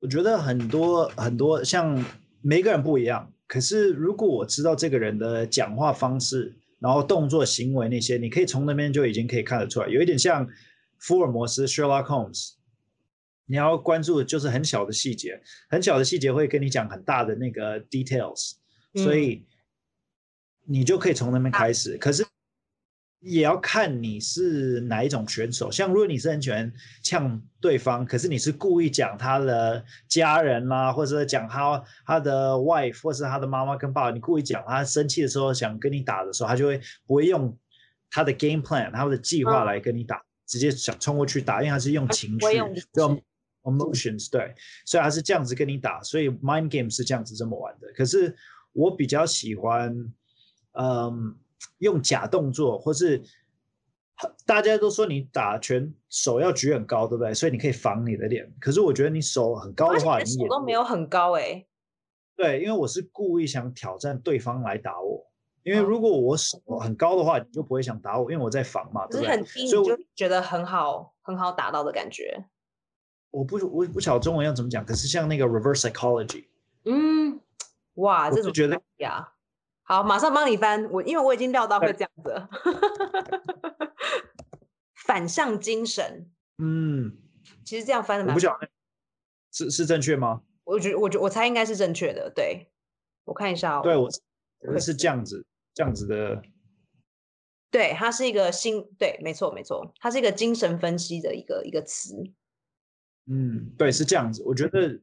[0.00, 2.04] 我觉得很多很多像
[2.42, 10.48] 每个人不一样，可是如果我知道这个人的讲话方式，然后动作行为那些，你可以从那边就已经可以看得出来，有一点像
[10.98, 12.54] 福尔摩斯 Sherlock Holmes。
[13.50, 18.52] 你要关注的就是很小的细节，很小的细节会跟你讲很大的那个 details，
[18.94, 19.44] 所以
[20.64, 21.98] 你就可以从那边开始。
[21.98, 22.24] 可是
[23.18, 25.68] 也要看你是哪一种选手。
[25.68, 26.72] 像如果你是很喜欢
[27.02, 37.58] 呛对方，可是你是故意讲他的家人啦，或者讲他他的 wife 或是他的妈妈跟爸爸，你故意讲他生气的时候想跟你打的时候，他就会不会用
[38.10, 42.46] 他的 game plan 他的计划来跟你打，直接想冲过去打，因为他是用情绪。
[43.62, 44.54] Emotions 对，
[44.84, 47.92] 所以他是这样子跟你打，所以 mind game 是这样子这么玩的。
[47.94, 48.34] 可是
[48.72, 49.94] 我比较喜欢，
[50.72, 51.36] 嗯，
[51.78, 53.22] 用假动作，或是
[54.44, 57.32] 大家都说你打拳手要举很高，对不对？
[57.34, 58.50] 所以你可以防你的脸。
[58.60, 61.66] 可是我觉得你手很高的话，你手都没有很高哎。
[62.36, 65.26] 对，因为我是故意想挑战对方来打我。
[65.62, 69.44] 因为如果我手很高的话，你就不会想打我，因为我在防嘛，对不对？
[69.66, 72.42] 所以我就觉得很好，很好打到的感觉。
[73.30, 76.46] 我不我不晓得中文要怎么讲，可是像那个 reverse psychology，
[76.84, 77.40] 嗯，
[77.94, 79.32] 哇，这种觉得呀，
[79.82, 80.90] 好，马上帮你翻。
[80.90, 82.48] 我因为我已经料到会这样子，
[84.94, 86.28] 反向精神，
[86.58, 87.16] 嗯，
[87.64, 88.68] 其实这样翻的蛮，我不晓得
[89.52, 90.42] 是是正确吗？
[90.64, 92.68] 我觉我觉我猜应该是正确的，对
[93.24, 94.08] 我看一下，哦，对我
[94.72, 96.42] 我是这样子这样子的，
[97.70, 102.32] 对，它是一个心，对，没错没错，它是一个精神分析的一个一个词。
[103.26, 104.42] 嗯，对，是这样子。
[104.44, 104.98] 我觉得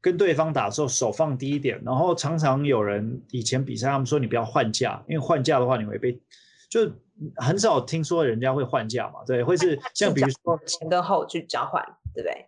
[0.00, 6.20] 跟对方打的时候手放低一点，然后常常有人以前比赛他们说你不要换架，因为换架的话你会被，
[6.68, 6.90] 就
[7.36, 9.24] 很少听说人家会换架嘛。
[9.26, 11.82] 对，会是像比如说前跟后去交换，
[12.14, 12.46] 对不对？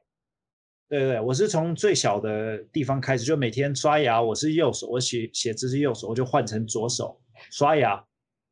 [0.89, 7.21] 对对对，我是从最小的地方开始，就每天刷牙，我是右手，我写写字是右手，我就换成左手
[7.51, 8.05] 刷牙，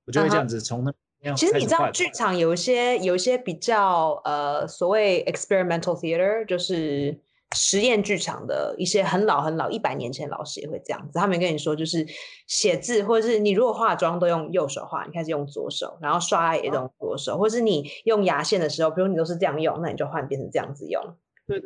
[0.06, 0.92] 我就会这样子从那。
[1.36, 7.18] 其实你知道，剧场有一些有一些比较呃所谓 experimental theater，就是
[7.56, 11.18] 实验剧场的一些很老很老一百年前老师也会这样子。
[11.18, 12.06] 他们跟你说，就是
[12.46, 21.02] 写字或者是你如果化妆都用右手画，你开始用左手，然后刷牙也用左手，或是你用牙线的时候，比如你都是这样用，那你就换变成这样子用。
[21.48, 21.60] 对，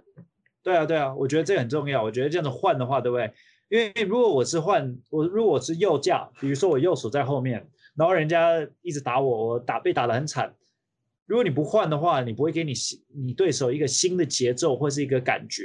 [0.62, 2.02] 对啊，对啊，我觉得这很重要。
[2.02, 3.30] 我觉得这样子换的话，对不对？
[3.68, 7.68] 因为如果我是换我如果我是右架，比如说我右手在后面。
[7.94, 10.54] 然后人家一直打我，我打被打得很惨。
[11.26, 12.72] 如果你不换的话，你不会给你
[13.14, 15.64] 你对手一个新的节奏或是一个感觉。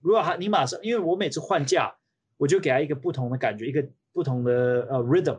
[0.00, 1.94] 如果他你马上，因为我每次换架，
[2.36, 5.38] 我就给他一个不同的感觉，一个不同的呃 rhythm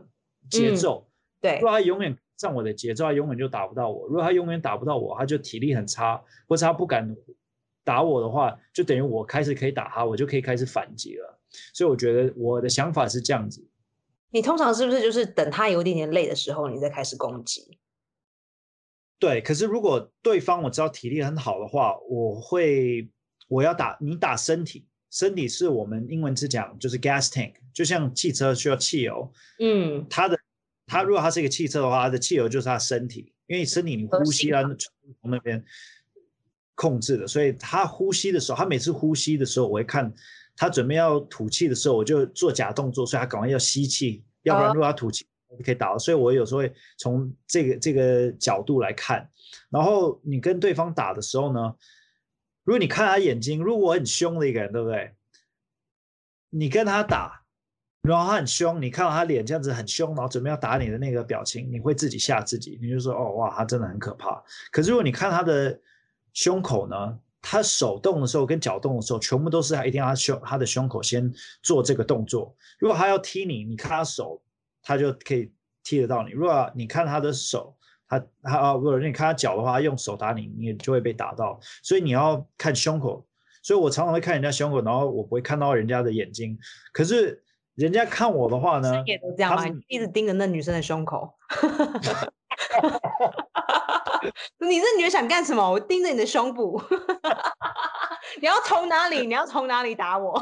[0.49, 1.07] 节奏。
[1.41, 4.07] 对，如果他永远上我的节奏，他永远就打不到我。
[4.07, 7.15] 如果他永远打不到我，他就体力很差，或者他不敢
[7.83, 11.39] 打我的话，就等于我开始可以打他，我就可以开始反击了。
[11.73, 13.65] 所以我觉得我的想法是这样子。
[14.35, 17.79] 你通常是不是就是等他有一点点累的时候，你再开始攻击？
[19.17, 23.09] 对，可是如果对方我知道体力很好的话，我会
[23.47, 30.37] 我要打你打身体，身体是我们英文是讲就是 gas tank，就像汽车需要汽油，嗯，它的
[30.85, 35.63] 它如果它是一个汽车的话，它的汽油就是它身体，因为身体你呼吸啊从那边
[36.75, 40.13] 控制的，所以他呼吸的时候，他每次呼吸的时候，我会看。
[40.57, 45.25] 他准备要吐气的时候，我就做假动作，所以他赶快要吸气，要不然如果他吐气，
[45.63, 45.97] 可以打到。
[45.97, 49.29] 所以我有时候会从这个这个角度来看。
[49.69, 51.75] 然后你跟对方打的时候呢，
[52.63, 55.13] 如果你看他眼睛，如果很凶的一个人，对不对？
[56.49, 57.43] 你跟他打，
[58.01, 64.41] 然后他很凶，你看到他脸这样子很凶，然后准备要打你的那个表情，你会自己吓自己，你就说哦哇，他真的很可怕。
[64.71, 65.77] 可是如果你看他的
[66.33, 67.19] 胸口呢？
[67.47, 71.31] 他手动的时候跟脚动的时候，全部都是他一定要胸他的胸口先
[71.61, 72.55] 做这个动作。
[72.79, 74.41] 如果他要踢你，你看他手，
[74.81, 75.51] 他就可以
[75.83, 76.31] 踢得到你。
[76.31, 77.77] 如果你看他的手，
[78.09, 81.59] 他他啊，如果你看他脚的话，用手打你，你也就会被打到。
[81.83, 83.23] 所以你要看胸口。
[83.61, 86.57] 所以我常常会看人家胸口，然后我不会看到人家的眼睛。
[86.91, 87.43] 可是
[87.75, 89.63] 人家看我的话呢，也都这样吗？
[89.87, 91.31] 一直盯着那女生的胸口。
[94.59, 95.69] 你这女人想干什么？
[95.69, 96.81] 我盯着你的胸部，
[98.41, 99.25] 你要从哪里？
[99.27, 100.33] 你要从哪里打我？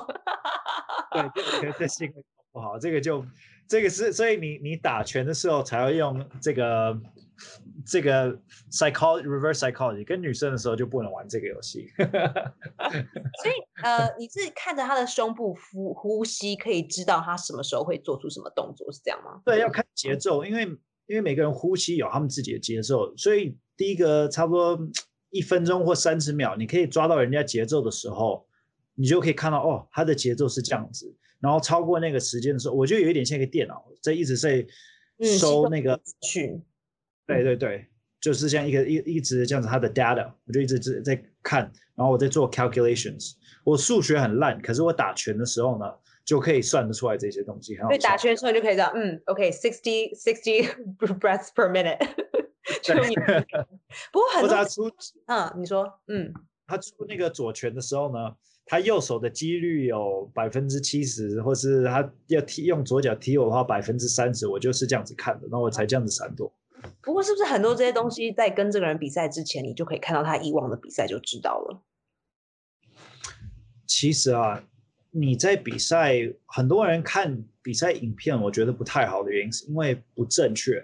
[1.11, 3.25] 对，这个这性格不好，这个就
[3.67, 6.97] 这个是，所以你你打拳的时候才要用这个
[7.85, 8.31] 这个
[8.71, 11.91] psychology reverse psychology，跟女生的时候就不能玩这个游戏。
[11.97, 19.41] 所以呃，你是看着她的胸部呼呼吸，可以知道她什么时候会做出什么动作，是这样吗？
[19.43, 20.67] 对，要看节奏，因为
[21.07, 24.79] 因为每个人呼吸有他们自己的节奏，所以第一个差不多
[25.29, 28.45] 一分钟或三十秒，你可以抓到人家节奏的时候，
[28.95, 31.13] 你就可以看到哦，他的节奏是这样子。
[31.39, 34.65] 然后超过那个时间的时候，我就有一点像一个电脑在一直在
[35.37, 36.61] 收那个去。
[37.27, 37.85] 对对对，
[38.21, 41.63] 就是像一个一一直这样子，他的 data，我就一直在在看，
[41.95, 43.33] 然后我在做 calculations。
[43.65, 45.85] 我数学很烂，可是我打拳的时候呢，
[46.25, 47.75] 就可以算得出来这些东西。
[47.89, 50.65] 对，打拳的时候就可以知道，嗯，OK，sixty sixty
[51.19, 51.97] breaths per minute。
[54.11, 54.89] 不过很多出，
[55.27, 56.33] 嗯，你说，嗯，
[56.65, 58.35] 他出那个左拳的时候呢？
[58.65, 66.49] 他右手的几率有百分之七十，或是他要踢用左脚踢我的话百分之三十，我就是这样子看的，那我才这样子闪躲。
[67.01, 71.83] 不过是不是很多这些东西在跟这个人比赛之前，你就可以看到他以往的比赛就知道了？
[73.85, 74.63] 其实啊，
[75.15, 76.15] 你在比赛，
[76.47, 80.83] 很多人看比赛影片，我觉得不太好的原因是因为不正确。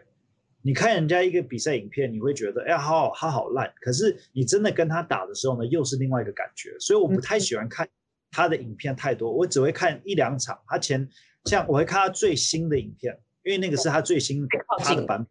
[0.62, 3.74] 你看人家一个比赛影片，你会觉得，哎呀，好，他好烂。
[3.82, 6.78] 可是你真的跟他打的时候呢，又是另外一个感觉。
[6.80, 7.90] 所以我不太喜欢看
[8.30, 10.60] 他的影片太多，我只会看一两场。
[10.68, 11.10] 他前
[11.46, 15.28] 像我会看他最新的影片，因为那个是他最新他的版本。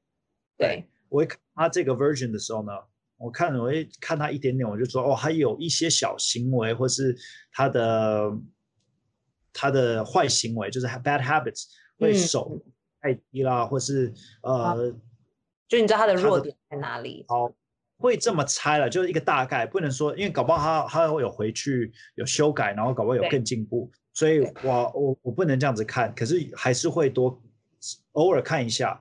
[0.56, 2.72] 对，我会看他这个 version 的时候呢，
[3.16, 7.16] 我看我会看他一点点，我就说，哦，还有一些小行为，或是
[7.52, 8.32] 他的
[9.58, 11.64] 他的坏行为，就是 bad habits，
[11.98, 12.62] 会手
[13.00, 14.94] 太低啦，或是呃。
[15.68, 17.26] 就你知道他的弱点在哪里？
[17.28, 17.52] 好，
[17.98, 27.38] 会这么猜了，就是一个大概，不能说，因为搞不好他他会有回去有修改，然后搞不好有更进步，所以我我我不能这样子看，可是还是会多
[28.12, 28.98] 偶尔看一下。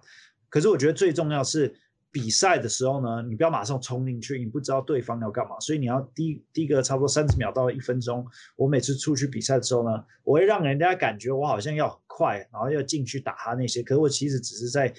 [0.49, 1.74] 可是我觉得最重要是
[2.12, 8.26] 比赛的时候呢，你不要马上冲进去，你不知道对方要干嘛，所以你要第第一个差不多三十秒到一分钟。
[8.55, 14.93] 我每次出去比赛的时候呢，我会让人家感觉我好像要很快，然后要进去打他那些，可是我其实只是在。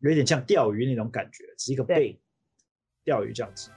[0.00, 2.20] 有点像钓鱼那种感觉，是一个背
[3.04, 3.70] 钓鱼这样子。